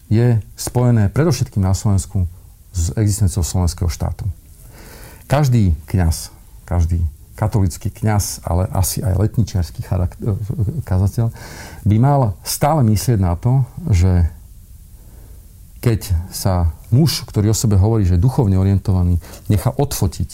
je 0.09 0.41
spojené 0.57 1.09
predovšetkým 1.13 1.65
na 1.65 1.73
Slovensku 1.73 2.29
s 2.73 2.93
existenciou 2.97 3.45
slovenského 3.45 3.89
štátu. 3.89 4.29
Každý 5.25 5.73
kňaz, 5.89 6.29
každý 6.69 7.01
katolický 7.35 7.91
kňaz, 7.91 8.47
ale 8.47 8.71
asi 8.71 9.03
aj 9.03 9.19
letničiarský 9.19 9.83
kazateľ, 10.87 11.35
by 11.83 11.97
mal 11.99 12.39
stále 12.47 12.87
myslieť 12.87 13.19
na 13.19 13.35
to, 13.35 13.67
že 13.91 14.31
keď 15.83 16.17
sa 16.33 16.73
muž, 16.89 17.29
ktorý 17.29 17.53
o 17.53 17.57
sebe 17.57 17.77
hovorí, 17.77 18.09
že 18.09 18.17
je 18.17 18.25
duchovne 18.25 18.57
orientovaný, 18.57 19.21
nechá 19.53 19.69
odfotiť 19.75 20.31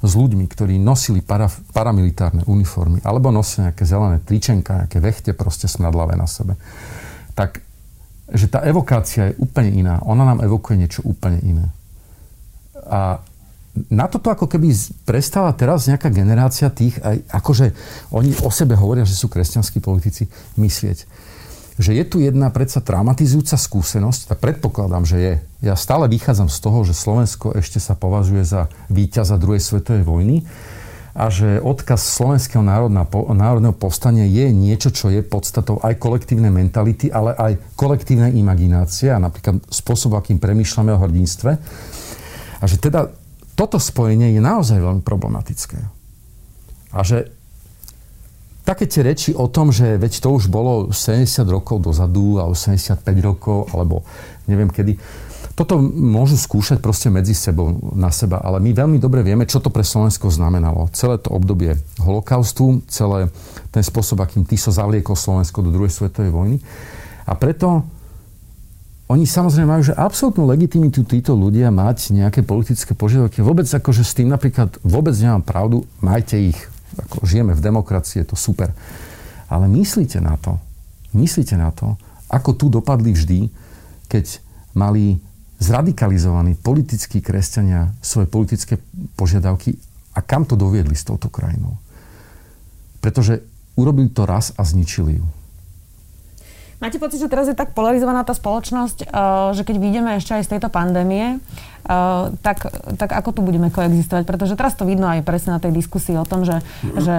s 0.00 0.12
ľuďmi, 0.16 0.48
ktorí 0.48 0.80
nosili 0.80 1.20
para, 1.20 1.52
paramilitárne 1.76 2.48
uniformy 2.48 3.04
alebo 3.04 3.28
nosia 3.28 3.68
nejaké 3.68 3.84
zelené 3.84 4.24
tričenka, 4.24 4.86
nejaké 4.86 4.98
vechte 5.04 5.36
proste 5.36 5.68
smradlavé 5.68 6.16
na 6.16 6.24
sebe, 6.24 6.56
tak 7.36 7.60
že 8.30 8.46
tá 8.46 8.62
evokácia 8.62 9.34
je 9.34 9.38
úplne 9.42 9.74
iná. 9.74 9.98
Ona 10.06 10.22
nám 10.22 10.40
evokuje 10.46 10.78
niečo 10.78 11.02
úplne 11.02 11.42
iné. 11.42 11.66
A 12.86 13.18
na 13.86 14.10
toto 14.10 14.34
ako 14.34 14.50
keby 14.50 14.74
prestáva 15.06 15.54
teraz 15.54 15.86
nejaká 15.86 16.10
generácia 16.10 16.66
tých, 16.74 16.98
aj 16.98 17.22
akože 17.30 17.66
oni 18.10 18.34
o 18.42 18.50
sebe 18.50 18.74
hovoria, 18.74 19.06
že 19.06 19.14
sú 19.14 19.30
kresťanskí 19.30 19.78
politici, 19.78 20.26
myslieť. 20.58 21.06
Že 21.80 21.90
je 21.96 22.04
tu 22.04 22.16
jedna 22.20 22.50
predsa 22.50 22.82
traumatizujúca 22.82 23.54
skúsenosť, 23.56 24.34
tak 24.34 24.38
predpokladám, 24.42 25.06
že 25.06 25.16
je. 25.16 25.34
Ja 25.64 25.78
stále 25.78 26.10
vychádzam 26.10 26.50
z 26.50 26.58
toho, 26.60 26.82
že 26.82 26.98
Slovensko 26.98 27.54
ešte 27.56 27.78
sa 27.78 27.94
považuje 27.94 28.42
za 28.44 28.66
víťaza 28.90 29.38
druhej 29.38 29.62
svetovej 29.62 30.04
vojny 30.04 30.36
a 31.14 31.26
že 31.30 31.58
odkaz 31.62 32.06
slovenského 32.06 32.62
národného 32.62 33.74
povstania 33.74 34.26
je 34.26 34.46
niečo, 34.50 34.94
čo 34.94 35.10
je 35.10 35.26
podstatou 35.26 35.82
aj 35.82 35.98
kolektívnej 35.98 36.54
mentality, 36.54 37.10
ale 37.10 37.34
aj 37.38 37.52
kolektívnej 37.74 38.34
imaginácie 38.34 39.10
a 39.10 39.22
napríklad 39.22 39.62
spôsob, 39.70 40.14
akým 40.18 40.38
premýšľame 40.42 40.94
o 40.94 41.02
hrdinstve. 41.02 41.50
A 42.60 42.64
že 42.68 42.76
teda 42.76 43.10
toto 43.54 43.76
spojenie 43.76 44.34
je 44.34 44.40
naozaj 44.42 44.78
veľmi 44.80 45.02
problematické. 45.04 45.78
A 46.90 47.00
že 47.06 47.30
také 48.66 48.86
tie 48.86 49.02
reči 49.02 49.30
o 49.34 49.50
tom, 49.50 49.74
že 49.74 49.98
veď 49.98 50.22
to 50.22 50.28
už 50.30 50.46
bolo 50.50 50.94
70 50.94 51.26
rokov 51.50 51.82
dozadu, 51.82 52.38
alebo 52.38 52.54
75 52.54 53.02
rokov, 53.22 53.70
alebo 53.74 54.06
neviem 54.46 54.70
kedy, 54.70 54.94
toto 55.60 55.76
môžu 55.82 56.40
skúšať 56.40 56.80
proste 56.80 57.12
medzi 57.12 57.36
sebou 57.36 57.68
na 57.92 58.08
seba, 58.08 58.40
ale 58.40 58.64
my 58.64 58.72
veľmi 58.72 58.96
dobre 58.96 59.20
vieme, 59.20 59.44
čo 59.44 59.60
to 59.60 59.68
pre 59.68 59.84
Slovensko 59.84 60.32
znamenalo. 60.32 60.88
Celé 60.96 61.20
to 61.20 61.36
obdobie 61.36 61.76
holokaustu, 62.00 62.80
celé 62.88 63.28
ten 63.68 63.84
spôsob, 63.84 64.24
akým 64.24 64.48
Tiso 64.48 64.72
zavliekol 64.72 65.12
Slovensko 65.12 65.60
do 65.60 65.68
druhej 65.68 65.92
svetovej 65.92 66.32
vojny. 66.32 66.56
A 67.28 67.36
preto 67.36 67.84
oni 69.10 69.26
samozrejme 69.26 69.66
majú 69.66 69.82
že 69.90 69.98
absolútnu 69.98 70.46
legitimitu 70.46 71.02
títo 71.02 71.34
ľudia 71.34 71.74
mať 71.74 72.14
nejaké 72.14 72.46
politické 72.46 72.94
požiadavky. 72.94 73.42
Vôbec 73.42 73.66
akože 73.66 74.06
s 74.06 74.14
tým 74.14 74.30
napríklad 74.30 74.78
vôbec 74.86 75.18
nemám 75.18 75.42
pravdu, 75.42 75.82
majte 75.98 76.38
ich. 76.38 76.58
Ako 76.94 77.26
žijeme 77.26 77.50
v 77.58 77.64
demokracii, 77.64 78.22
je 78.22 78.30
to 78.30 78.36
super. 78.38 78.70
Ale 79.50 79.66
myslíte 79.66 80.22
na 80.22 80.38
to, 80.38 80.62
myslíte 81.10 81.58
na 81.58 81.74
to, 81.74 81.98
ako 82.30 82.54
tu 82.54 82.70
dopadli 82.70 83.10
vždy, 83.10 83.50
keď 84.06 84.38
mali 84.78 85.18
zradikalizovaní 85.58 86.54
politickí 86.54 87.18
kresťania 87.18 87.90
svoje 87.98 88.30
politické 88.30 88.78
požiadavky 89.18 89.74
a 90.14 90.22
kam 90.22 90.46
to 90.46 90.54
doviedli 90.54 90.94
s 90.94 91.02
touto 91.02 91.26
krajinou. 91.26 91.74
Pretože 93.02 93.42
urobili 93.74 94.06
to 94.06 94.22
raz 94.22 94.54
a 94.54 94.62
zničili 94.62 95.18
ju. 95.18 95.26
Máte 96.80 96.96
pocit, 96.96 97.20
že 97.20 97.28
teraz 97.28 97.44
je 97.44 97.52
tak 97.52 97.76
polarizovaná 97.76 98.24
tá 98.24 98.32
spoločnosť, 98.32 99.04
eh, 99.04 99.08
že 99.52 99.62
keď 99.68 99.76
vyjdeme 99.76 100.10
ešte 100.16 100.32
aj 100.40 100.42
z 100.48 100.50
tejto 100.56 100.68
pandémie, 100.72 101.38
Eh, 101.80 102.24
tak, 102.44 102.70
tak 103.00 103.10
ako 103.10 103.34
tu 103.34 103.40
budeme 103.42 103.72
koexistovať? 103.72 104.22
Pretože 104.28 104.54
teraz 104.54 104.76
to 104.76 104.84
vidno 104.84 105.08
aj 105.08 105.24
presne 105.24 105.56
na 105.56 105.60
tej 105.62 105.72
diskusii 105.74 106.14
o 106.20 106.28
tom, 106.28 106.44
že, 106.44 106.62
že 106.94 107.16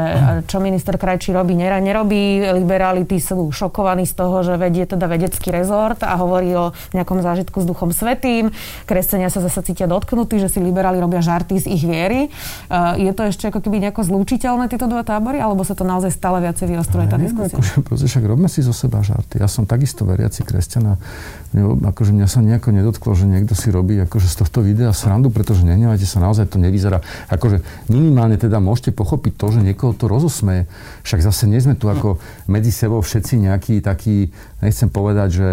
čo 0.47 0.63
minister 0.63 0.95
Krajčí 0.95 1.33
robí, 1.35 1.57
nerobí. 1.57 2.39
Liberáli 2.55 3.03
tí 3.03 3.17
sú 3.17 3.51
šokovaní 3.51 4.05
z 4.05 4.13
toho, 4.15 4.45
že 4.45 4.55
vedie 4.55 4.87
teda 4.87 5.09
vedecký 5.11 5.51
rezort 5.51 5.99
a 6.05 6.15
hovorí 6.15 6.55
o 6.55 6.71
nejakom 6.95 7.19
zážitku 7.19 7.59
s 7.59 7.65
Duchom 7.65 7.91
Svetým. 7.91 8.53
Kresťania 8.87 9.27
sa 9.27 9.43
zase 9.43 9.59
cítia 9.65 9.91
dotknutí, 9.91 10.37
že 10.37 10.47
si 10.47 10.63
liberáli 10.63 11.01
robia 11.03 11.19
žarty 11.19 11.59
z 11.59 11.65
ich 11.67 11.83
viery. 11.83 12.29
Eh, 12.29 13.09
je 13.09 13.11
to 13.11 13.27
ešte 13.27 13.51
ako 13.51 13.59
keby 13.65 13.83
nejako 13.83 14.07
zlúčiteľné 14.07 14.71
tieto 14.71 14.87
dva 14.87 15.03
tábory, 15.03 15.41
alebo 15.41 15.65
sa 15.67 15.75
to 15.75 15.83
naozaj 15.83 16.15
stále 16.15 16.39
viacej 16.39 16.69
vyostruje 16.69 17.11
tá 17.11 17.17
diskusia? 17.19 17.59
Akože, 17.59 18.07
však 18.07 18.23
robme 18.23 18.47
si 18.47 18.63
zo 18.63 18.71
seba 18.71 19.03
žarty. 19.03 19.41
Ja 19.41 19.50
som 19.51 19.67
takisto 19.67 20.07
veriaci 20.07 20.47
kresťan 20.47 20.83
a 20.87 20.99
akože 21.91 22.15
mňa 22.15 22.27
sa 22.31 22.39
nejako 22.39 22.71
nedotklo, 22.71 23.11
že 23.11 23.27
niekto 23.27 23.51
si 23.51 23.67
robí 23.67 23.99
akože 23.99 24.31
z 24.31 24.35
tohto 24.39 24.63
videa 24.63 24.95
srandu, 24.95 25.27
pretože 25.27 25.67
nenevajte 25.67 26.07
sa, 26.07 26.23
naozaj 26.23 26.47
to 26.47 26.57
nevyzerá. 26.63 27.03
Akože 27.27 27.59
minimálne 27.91 28.39
teda 28.39 28.63
môžete 28.63 28.95
pochopiť 28.95 29.33
to, 29.35 29.47
že 29.51 29.59
niekoho 29.59 29.91
to 29.91 30.07
rozosmeje. 30.07 30.71
Však 31.03 31.19
zase 31.19 31.51
nie 31.51 31.59
sme 31.59 31.75
tu 31.75 31.91
ako 31.91 32.23
medzi 32.47 32.71
sebou 32.71 33.03
všetci 33.03 33.51
nejakí 33.51 33.83
takí, 33.83 34.31
nechcem 34.63 34.87
povedať, 34.87 35.29
že 35.35 35.47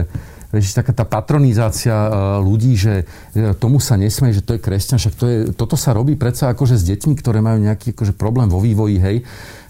vieš, 0.49 0.73
taká 0.73 0.97
tá 0.97 1.05
patronizácia 1.05 1.93
e, 1.93 2.11
ľudí, 2.41 2.73
že 2.73 3.05
e, 3.37 3.53
tomu 3.53 3.81
sa 3.85 4.01
nesmie, 4.01 4.33
že 4.33 4.41
to 4.41 4.57
je 4.57 4.65
kresťan, 4.65 4.97
však 4.97 5.15
to 5.15 5.25
je, 5.29 5.39
toto 5.53 5.77
sa 5.77 5.93
robí 5.93 6.17
predsa 6.17 6.49
akože 6.53 6.81
s 6.81 6.85
deťmi, 6.89 7.15
ktoré 7.21 7.45
majú 7.45 7.61
nejaký 7.61 7.93
akože 7.93 8.17
problém 8.17 8.49
vo 8.49 8.61
vývoji, 8.63 8.97
hej. 8.97 9.17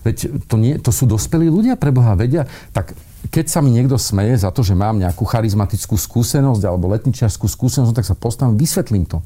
Veď 0.06 0.46
to, 0.46 0.54
nie, 0.54 0.78
to 0.78 0.94
sú 0.94 1.10
dospelí 1.10 1.50
ľudia, 1.50 1.74
pre 1.74 1.90
Boha 1.90 2.14
vedia. 2.14 2.46
Tak 2.70 2.94
keď 3.26 3.50
sa 3.50 3.58
mi 3.58 3.74
niekto 3.74 3.98
smeje 3.98 4.38
za 4.38 4.54
to, 4.54 4.62
že 4.62 4.78
mám 4.78 5.02
nejakú 5.02 5.26
charizmatickú 5.26 5.98
skúsenosť 5.98 6.62
alebo 6.62 6.86
letničiarskú 6.94 7.50
skúsenosť, 7.50 7.94
tak 7.94 8.06
sa 8.06 8.14
postavím, 8.14 8.54
vysvetlím 8.54 9.04
to. 9.10 9.18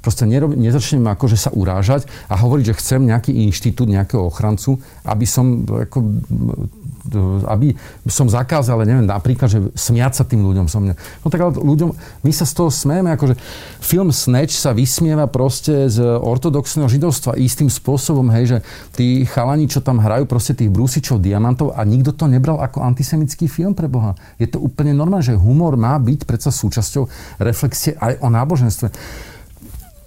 Proste 0.00 0.24
nerob, 0.24 0.54
nezačnem 0.54 1.04
akože 1.04 1.36
sa 1.36 1.50
urážať 1.52 2.06
a 2.30 2.38
hovoriť, 2.38 2.72
že 2.72 2.78
chcem 2.78 3.00
nejaký 3.04 3.34
inštitút, 3.50 3.90
nejakého 3.90 4.30
ochrancu, 4.30 4.78
aby 5.04 5.26
som 5.26 5.66
ako, 5.66 5.98
aby 7.48 7.72
som 8.08 8.28
zakázal, 8.28 8.84
neviem, 8.84 9.08
napríklad, 9.08 9.48
že 9.48 9.58
smiať 9.72 10.20
sa 10.20 10.24
tým 10.24 10.44
ľuďom 10.44 10.66
so 10.68 10.80
mňa. 10.80 10.94
No 11.24 11.32
tak 11.32 11.40
ale 11.40 11.52
ľuďom, 11.56 11.90
my 12.24 12.32
sa 12.32 12.44
z 12.44 12.52
toho 12.52 12.70
smejeme, 12.72 13.12
akože 13.16 13.34
film 13.80 14.12
Snatch 14.12 14.56
sa 14.56 14.76
vysmieva 14.76 15.24
proste 15.28 15.88
z 15.88 16.02
ortodoxného 16.02 16.88
židovstva 16.90 17.40
istým 17.40 17.72
spôsobom, 17.72 18.28
hej, 18.34 18.44
že 18.44 18.58
tí 18.92 19.24
chalani, 19.24 19.70
čo 19.70 19.80
tam 19.80 20.00
hrajú, 20.02 20.28
proste 20.28 20.52
tých 20.52 20.68
brúsičov, 20.68 21.22
diamantov 21.22 21.72
a 21.72 21.84
nikto 21.86 22.12
to 22.12 22.28
nebral 22.28 22.60
ako 22.60 22.84
antisemický 22.84 23.48
film 23.48 23.72
pre 23.72 23.88
Boha. 23.88 24.12
Je 24.36 24.48
to 24.50 24.60
úplne 24.60 24.92
normálne, 24.92 25.24
že 25.24 25.38
humor 25.38 25.78
má 25.80 25.96
byť 25.96 26.28
predsa 26.28 26.52
súčasťou 26.52 27.08
reflexie 27.40 27.96
aj 27.96 28.20
o 28.20 28.28
náboženstve 28.28 28.88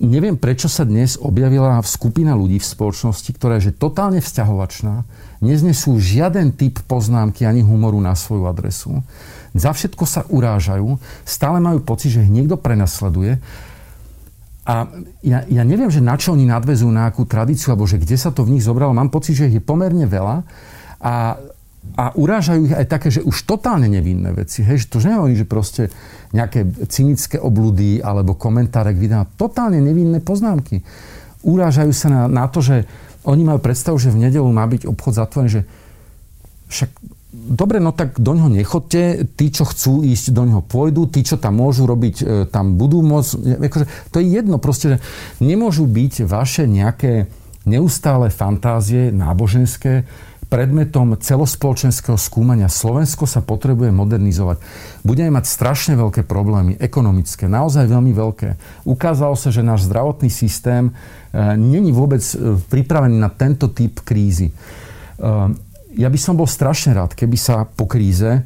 neviem, 0.01 0.33
prečo 0.33 0.65
sa 0.65 0.81
dnes 0.81 1.15
objavila 1.21 1.77
skupina 1.85 2.33
ľudí 2.33 2.57
v 2.57 2.65
spoločnosti, 2.65 3.29
ktorá 3.37 3.61
je 3.61 3.69
že 3.69 3.77
totálne 3.77 4.17
vzťahovačná, 4.17 5.05
neznesú 5.41 5.97
žiaden 5.97 6.53
typ 6.53 6.79
poznámky 6.85 7.43
ani 7.43 7.65
humoru 7.65 7.97
na 7.97 8.13
svoju 8.13 8.45
adresu. 8.45 9.01
Za 9.51 9.75
všetko 9.75 10.03
sa 10.07 10.21
urážajú, 10.29 10.95
stále 11.27 11.59
majú 11.59 11.83
pocit, 11.83 12.15
že 12.15 12.23
ich 12.23 12.31
niekto 12.31 12.55
prenasleduje. 12.55 13.41
A 14.61 14.87
ja, 15.25 15.43
ja 15.49 15.63
neviem, 15.65 15.89
že 15.89 15.99
na 15.99 16.15
čo 16.15 16.37
oni 16.37 16.45
nadvezujú 16.45 16.93
na 16.93 17.09
akú 17.09 17.25
tradíciu, 17.25 17.73
alebo 17.73 17.89
že 17.89 17.99
kde 17.99 18.15
sa 18.15 18.29
to 18.29 18.45
v 18.45 18.55
nich 18.55 18.63
zobralo. 18.63 18.93
Mám 18.93 19.09
pocit, 19.09 19.35
že 19.35 19.49
ich 19.49 19.57
je 19.59 19.63
pomerne 19.63 20.05
veľa. 20.05 20.45
A 21.01 21.13
a 21.97 22.13
urážajú 22.13 22.71
ich 22.71 22.77
aj 22.77 22.87
také, 22.87 23.09
že 23.09 23.25
už 23.25 23.43
totálne 23.43 23.89
nevinné 23.89 24.31
veci. 24.31 24.61
Hej, 24.61 24.85
že 24.85 24.89
to 24.89 25.01
už 25.01 25.09
nehovorí, 25.11 25.33
že 25.33 25.49
proste 25.49 25.89
nejaké 26.31 26.63
cynické 26.87 27.41
obludy 27.41 27.99
alebo 27.99 28.37
komentáre 28.37 28.93
k. 28.95 29.25
Totálne 29.35 29.81
nevinné 29.81 30.21
poznámky. 30.21 30.85
Urážajú 31.41 31.91
sa 31.91 32.07
na, 32.07 32.21
na 32.29 32.45
to, 32.47 32.61
že 32.61 32.85
oni 33.25 33.43
majú 33.45 33.59
predstavu, 33.61 33.97
že 34.01 34.13
v 34.13 34.27
nedelu 34.29 34.47
má 34.49 34.65
byť 34.65 34.89
obchod 34.89 35.13
zatvorený, 35.13 35.49
že 35.49 35.61
však 36.71 36.89
dobre, 37.31 37.79
no 37.79 37.95
tak 37.95 38.19
do 38.19 38.35
ňoho 38.35 38.51
nechodte, 38.51 39.23
tí, 39.39 39.51
čo 39.51 39.63
chcú 39.63 40.03
ísť, 40.03 40.35
do 40.35 40.43
ňoho 40.47 40.63
pôjdu, 40.63 41.07
tí, 41.07 41.23
čo 41.23 41.39
tam 41.39 41.63
môžu 41.63 41.87
robiť, 41.87 42.15
e, 42.21 42.25
tam 42.47 42.75
budú 42.75 42.99
môcť. 42.99 43.31
Akože, 43.71 43.85
to 44.11 44.17
je 44.19 44.25
jedno, 44.27 44.59
proste, 44.59 44.85
že 44.95 44.97
nemôžu 45.39 45.87
byť 45.87 46.27
vaše 46.27 46.67
nejaké 46.67 47.31
neustále 47.63 48.33
fantázie 48.33 49.13
náboženské, 49.13 50.03
predmetom 50.51 51.15
celospoločenského 51.15 52.19
skúmania. 52.19 52.67
Slovensko 52.67 53.23
sa 53.23 53.39
potrebuje 53.39 53.95
modernizovať. 53.95 54.59
Budeme 54.99 55.39
mať 55.39 55.47
strašne 55.47 55.95
veľké 55.95 56.27
problémy, 56.27 56.75
ekonomické, 56.75 57.47
naozaj 57.47 57.87
veľmi 57.87 58.11
veľké. 58.11 58.49
Ukázalo 58.83 59.39
sa, 59.39 59.47
že 59.47 59.63
náš 59.63 59.87
zdravotný 59.87 60.27
systém 60.27 60.91
e, 60.91 60.93
není 61.55 61.95
vôbec 61.95 62.19
e, 62.19 62.59
pripravený 62.67 63.15
na 63.15 63.31
tento 63.31 63.71
typ 63.71 64.03
krízy. 64.03 64.51
E, 64.51 64.53
ja 65.95 66.11
by 66.11 66.19
som 66.19 66.35
bol 66.35 66.51
strašne 66.51 66.99
rád, 66.99 67.15
keby 67.15 67.39
sa 67.39 67.63
po 67.63 67.87
kríze 67.87 68.43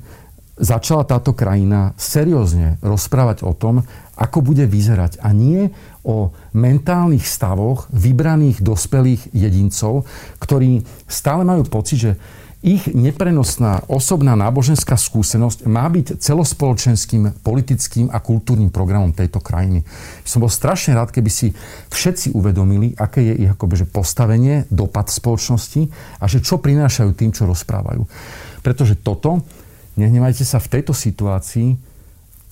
začala 0.55 1.03
táto 1.03 1.35
krajina 1.35 1.91
seriózne 1.99 2.79
rozprávať 2.79 3.43
o 3.43 3.51
tom, 3.51 3.83
ako 4.15 4.41
bude 4.41 4.63
vyzerať. 4.67 5.19
A 5.21 5.35
nie 5.35 5.71
o 6.07 6.31
mentálnych 6.55 7.27
stavoch 7.27 7.91
vybraných 7.91 8.63
dospelých 8.63 9.35
jedincov, 9.35 10.07
ktorí 10.39 10.83
stále 11.07 11.43
majú 11.43 11.67
pocit, 11.67 11.97
že 11.99 12.13
ich 12.65 12.89
neprenosná 12.89 13.85
osobná 13.85 14.33
náboženská 14.33 14.97
skúsenosť 14.97 15.69
má 15.69 15.85
byť 15.85 16.17
celospoločenským, 16.17 17.45
politickým 17.45 18.09
a 18.09 18.17
kultúrnym 18.17 18.73
programom 18.73 19.13
tejto 19.13 19.37
krajiny. 19.37 19.85
Som 20.25 20.41
bol 20.41 20.49
strašne 20.49 20.97
rád, 20.97 21.13
keby 21.13 21.29
si 21.29 21.53
všetci 21.93 22.33
uvedomili, 22.33 22.97
aké 22.97 23.21
je 23.21 23.45
ich 23.45 23.53
akoby, 23.53 23.85
že 23.85 23.85
postavenie, 23.85 24.65
dopad 24.73 25.13
spoločnosti 25.13 25.93
a 26.17 26.25
že 26.25 26.41
čo 26.41 26.57
prinášajú 26.57 27.13
tým, 27.13 27.29
čo 27.29 27.45
rozprávajú. 27.45 28.01
Pretože 28.65 28.97
toto, 28.97 29.45
nehnevajte 29.93 30.41
sa, 30.41 30.57
v 30.57 30.81
tejto 30.81 30.97
situácii 30.97 31.77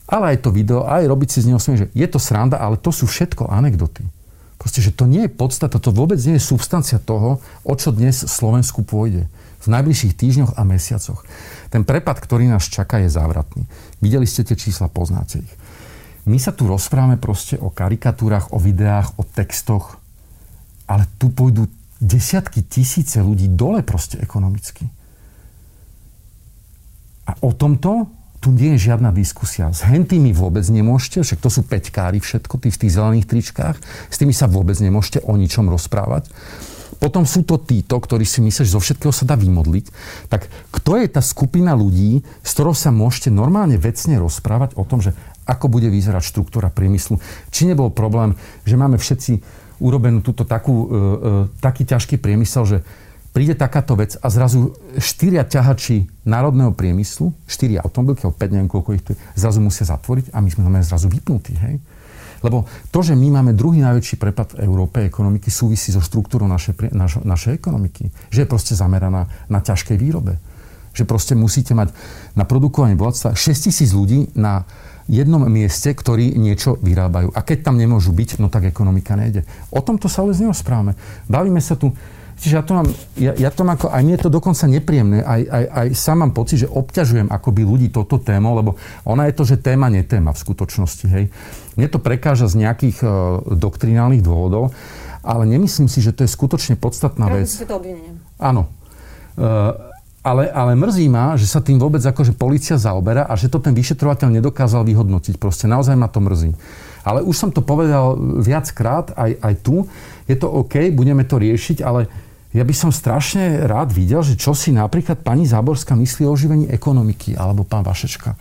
ale 0.08 0.36
aj 0.36 0.44
to 0.44 0.50
video, 0.52 0.84
aj 0.84 1.08
robiť 1.08 1.30
si 1.32 1.40
z 1.44 1.48
neho 1.52 1.62
smie, 1.62 1.88
že 1.88 1.88
je 1.96 2.08
to 2.08 2.20
sranda, 2.20 2.60
ale 2.60 2.76
to 2.76 2.92
sú 2.92 3.08
všetko 3.08 3.48
anekdoty. 3.48 4.04
Proste, 4.60 4.80
že 4.80 4.96
to 4.96 5.08
nie 5.08 5.28
je 5.28 5.32
podstata, 5.32 5.80
to 5.80 5.92
vôbec 5.92 6.20
nie 6.24 6.40
je 6.40 6.44
substancia 6.44 6.96
toho, 6.96 7.44
o 7.68 7.74
čo 7.76 7.92
dnes 7.92 8.16
Slovensku 8.16 8.84
pôjde 8.84 9.28
v 9.64 9.68
najbližších 9.72 10.16
týždňoch 10.16 10.52
a 10.60 10.62
mesiacoch. 10.68 11.24
Ten 11.72 11.88
prepad, 11.88 12.20
ktorý 12.20 12.52
nás 12.52 12.68
čaká, 12.68 13.00
je 13.00 13.12
závratný. 13.12 13.64
Videli 14.04 14.28
ste 14.28 14.44
tie 14.44 14.60
čísla, 14.60 14.92
poznáte 14.92 15.40
ich. 15.40 15.54
My 16.24 16.40
sa 16.40 16.56
tu 16.56 16.68
rozprávame 16.68 17.20
proste 17.20 17.60
o 17.60 17.72
karikatúrach, 17.72 18.56
o 18.56 18.60
videách, 18.60 19.16
o 19.20 19.28
textoch, 19.28 20.00
ale 20.88 21.08
tu 21.20 21.32
pôjdu 21.32 21.68
desiatky 22.00 22.64
tisíce 22.64 23.20
ľudí 23.20 23.52
dole 23.52 23.84
proste 23.84 24.20
ekonomicky. 24.20 24.88
A 27.28 27.40
o 27.44 27.56
tomto 27.56 28.12
tu 28.44 28.52
nie 28.52 28.76
je 28.76 28.92
žiadna 28.92 29.16
diskusia. 29.16 29.72
S 29.72 29.88
hentými 29.88 30.36
vôbec 30.36 30.68
nemôžete, 30.68 31.24
však 31.24 31.40
to 31.40 31.48
sú 31.48 31.64
peťkári 31.64 32.20
všetko, 32.20 32.60
tí 32.60 32.68
v 32.68 32.80
tých 32.84 32.96
zelených 33.00 33.30
tričkách, 33.32 33.80
s 34.12 34.20
tými 34.20 34.36
sa 34.36 34.52
vôbec 34.52 34.76
nemôžete 34.84 35.24
o 35.24 35.40
ničom 35.40 35.72
rozprávať. 35.72 36.28
potom 37.00 37.24
sú 37.28 37.44
to 37.44 37.60
títo, 37.60 38.00
ktorí 38.00 38.24
si 38.24 38.40
myslia, 38.44 38.68
že 38.68 38.76
zo 38.76 38.84
všetkého 38.84 39.12
sa 39.16 39.28
dá 39.28 39.36
vymodliť. 39.40 39.86
Tak 40.28 40.48
kto 40.72 41.00
je 41.00 41.08
tá 41.08 41.20
skupina 41.24 41.76
ľudí, 41.76 42.24
s 42.44 42.52
ktorou 42.56 42.76
sa 42.76 42.92
môžete 42.92 43.32
normálne 43.32 43.80
vecne 43.80 44.20
rozprávať 44.20 44.76
o 44.80 44.84
tom, 44.84 45.00
že 45.00 45.12
ako 45.44 45.68
bude 45.68 45.92
vyzerať 45.92 46.24
štruktúra 46.24 46.72
priemyslu. 46.72 47.20
Či 47.52 47.68
nebol 47.68 47.92
problém, 47.92 48.40
že 48.64 48.80
máme 48.80 48.96
všetci 48.96 49.44
urobenú 49.84 50.24
túto 50.24 50.48
takú, 50.48 50.76
e, 50.76 50.88
e, 50.88 50.98
taký 51.60 51.84
ťažký 51.84 52.16
priemysel, 52.24 52.64
že 52.64 52.78
príde 53.34 53.58
takáto 53.58 53.98
vec 53.98 54.16
a 54.22 54.30
zrazu 54.30 54.78
štyria 55.02 55.42
ťahači 55.42 56.06
národného 56.24 56.72
priemyslu, 56.72 57.34
štyri 57.50 57.82
automobilky, 57.82 58.30
alebo 58.30 58.38
5, 58.38 58.54
neviem 58.54 58.70
koľko 58.70 58.90
ich 58.94 59.04
tu 59.04 59.18
je, 59.18 59.20
zrazu 59.34 59.58
musia 59.60 59.90
zatvoriť 59.90 60.32
a 60.32 60.38
my 60.40 60.50
sme 60.54 60.80
zrazu 60.86 61.10
vypnutí. 61.10 61.58
Hej? 61.58 61.82
Lebo 62.46 62.70
to, 62.94 63.00
že 63.02 63.18
my 63.18 63.42
máme 63.42 63.58
druhý 63.58 63.82
najväčší 63.82 64.22
prepad 64.22 64.54
v 64.54 64.68
Európe 64.68 65.02
ekonomiky, 65.02 65.50
súvisí 65.50 65.90
so 65.90 66.04
štruktúrou 66.04 66.46
našej, 66.46 66.94
našej, 66.94 67.22
našej 67.26 67.52
ekonomiky. 67.58 68.14
Že 68.30 68.46
je 68.46 68.48
proste 68.48 68.74
zameraná 68.78 69.32
na 69.50 69.60
ťažkej 69.64 69.98
výrobe. 69.98 70.38
Že 70.94 71.10
proste 71.10 71.34
musíte 71.34 71.74
mať 71.74 71.96
na 72.38 72.44
produkovanie 72.46 73.00
bohatstva 73.00 73.34
6 73.34 73.66
tisíc 73.72 73.96
ľudí 73.96 74.30
na 74.38 74.68
jednom 75.08 75.42
mieste, 75.48 75.96
ktorí 75.96 76.36
niečo 76.36 76.76
vyrábajú. 76.84 77.32
A 77.32 77.40
keď 77.42 77.72
tam 77.72 77.80
nemôžu 77.80 78.12
byť, 78.12 78.44
no 78.44 78.52
tak 78.52 78.68
ekonomika 78.68 79.16
nejde. 79.16 79.48
O 79.72 79.80
tomto 79.80 80.12
sa 80.12 80.24
vôbec 80.24 80.38
nerozprávame. 80.38 81.00
Bavíme 81.32 81.64
sa 81.64 81.80
tu 81.80 81.96
Čiže 82.40 82.54
ja 82.60 82.64
to 82.66 82.74
mám, 82.74 82.88
ja, 83.16 83.32
ja 83.38 83.50
to 83.54 83.62
mám 83.64 83.78
ako, 83.78 83.88
aj 83.94 84.02
mne 84.04 84.16
je 84.18 84.24
to 84.26 84.32
dokonca 84.34 84.66
nepríjemné, 84.68 85.20
aj, 85.22 85.42
aj, 85.48 85.66
aj 85.70 85.88
sám 85.96 86.18
mám 86.26 86.32
pocit, 86.34 86.66
že 86.66 86.72
obťažujem 86.72 87.30
akoby 87.30 87.62
ľudí 87.64 87.88
toto 87.94 88.18
tému, 88.20 88.58
lebo 88.58 88.76
ona 89.06 89.30
je 89.30 89.34
to, 89.38 89.44
že 89.46 89.62
téma, 89.62 89.88
netéma 89.88 90.34
v 90.34 90.42
skutočnosti, 90.42 91.06
hej. 91.08 91.30
Mne 91.80 91.88
to 91.90 92.02
prekáža 92.02 92.50
z 92.50 92.66
nejakých 92.66 92.98
uh, 93.02 93.10
doktrinálnych 93.54 94.22
dôvodov, 94.22 94.74
ale 95.24 95.48
nemyslím 95.48 95.88
si, 95.88 96.04
že 96.04 96.12
to 96.12 96.28
je 96.28 96.30
skutočne 96.30 96.76
podstatná 96.76 97.32
vec. 97.32 97.48
to 97.48 97.80
obvinenie. 97.80 98.14
Áno. 98.42 98.68
Uh, 99.34 99.94
ale, 100.24 100.48
ale 100.48 100.72
mrzí 100.80 101.12
ma, 101.12 101.36
že 101.36 101.44
sa 101.44 101.60
tým 101.60 101.76
vôbec 101.76 102.00
akože 102.00 102.32
policia 102.40 102.80
zaoberá 102.80 103.28
a 103.28 103.36
že 103.36 103.52
to 103.52 103.60
ten 103.60 103.76
vyšetrovateľ 103.76 104.40
nedokázal 104.40 104.88
vyhodnotiť. 104.88 105.36
Proste 105.36 105.68
naozaj 105.68 106.00
ma 106.00 106.08
to 106.08 106.24
mrzí. 106.24 106.56
Ale 107.04 107.24
už 107.24 107.36
som 107.36 107.50
to 107.52 107.60
povedal 107.60 108.16
viackrát, 108.40 109.12
aj, 109.16 109.32
aj 109.44 109.54
tu. 109.60 109.84
Je 110.28 110.36
to 110.40 110.48
OK, 110.48 110.92
budeme 110.96 111.28
to 111.28 111.36
riešiť, 111.40 111.84
ale 111.84 112.08
ja 112.54 112.62
by 112.62 112.74
som 112.74 112.94
strašne 112.94 113.66
rád 113.66 113.90
videl, 113.92 114.22
že 114.22 114.38
čo 114.38 114.54
si 114.54 114.70
napríklad 114.70 115.26
pani 115.26 115.44
Záborská 115.50 115.98
myslí 115.98 116.30
o 116.30 116.34
oživení 116.34 116.70
ekonomiky, 116.70 117.34
alebo 117.34 117.66
pán 117.66 117.82
Vašečka. 117.82 118.38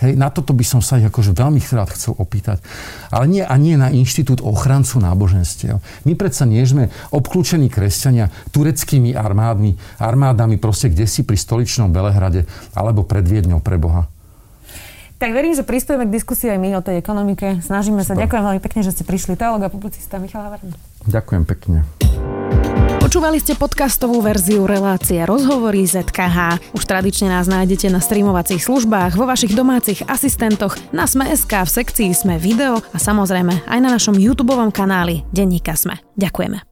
Hej, 0.00 0.16
na 0.16 0.32
toto 0.32 0.56
by 0.56 0.64
som 0.64 0.80
sa 0.80 0.96
ich 0.96 1.04
akože 1.04 1.36
veľmi 1.36 1.60
rád 1.60 1.92
chcel 1.92 2.16
opýtať. 2.16 2.64
Ale 3.12 3.28
nie, 3.28 3.44
a 3.44 3.52
nie 3.60 3.76
na 3.76 3.92
Inštitút 3.92 4.40
ochrancu 4.40 4.96
náboženstiev. 4.96 5.76
My 6.08 6.16
predsa 6.16 6.48
nie 6.48 6.64
sme 6.64 6.88
obklúčení 7.12 7.68
kresťania 7.68 8.32
tureckými 8.48 9.12
armádmi, 9.12 10.00
armádami 10.00 10.56
proste 10.56 10.88
kde 10.88 11.04
si 11.04 11.20
pri 11.20 11.36
stoličnom 11.36 11.92
Belehrade 11.92 12.48
alebo 12.72 13.04
pred 13.04 13.28
Viedňou 13.28 13.60
pre 13.60 13.76
Boha. 13.76 14.08
Tak 15.20 15.36
verím, 15.36 15.52
že 15.52 15.68
pristujeme 15.68 16.08
k 16.08 16.16
diskusii 16.16 16.48
aj 16.48 16.58
my 16.58 16.80
o 16.80 16.82
tej 16.82 16.96
ekonomike. 16.96 17.60
Snažíme 17.60 18.00
sa. 18.00 18.16
Ďakujem 18.16 18.40
veľmi 18.40 18.62
pekne, 18.64 18.80
že 18.80 18.96
ste 18.96 19.04
prišli. 19.04 19.36
Teológ 19.36 19.60
a 19.60 19.68
publicista 19.68 20.16
Michal 20.16 20.48
Havarn. 20.48 20.72
Ďakujem 21.04 21.44
pekne. 21.44 21.84
Počúvali 23.04 23.36
ste 23.36 23.52
podcastovú 23.52 24.24
verziu 24.24 24.64
relácie 24.64 25.20
Rozhovory 25.20 25.84
ZKH. 25.84 26.72
Už 26.72 26.82
tradične 26.88 27.28
nás 27.28 27.52
nájdete 27.52 27.92
na 27.92 28.00
streamovacích 28.00 28.64
službách, 28.64 29.18
vo 29.18 29.28
vašich 29.28 29.52
domácich 29.52 30.00
asistentoch, 30.08 30.78
na 30.94 31.04
Sme.sk, 31.04 31.52
v 31.52 31.68
sekcii 31.68 32.16
Sme 32.16 32.40
video 32.40 32.80
a 32.80 32.96
samozrejme 32.96 33.68
aj 33.68 33.78
na 33.82 33.92
našom 33.92 34.16
YouTube 34.16 34.56
kanáli 34.72 35.26
Denníka 35.36 35.76
Sme. 35.76 36.00
Ďakujeme. 36.16 36.69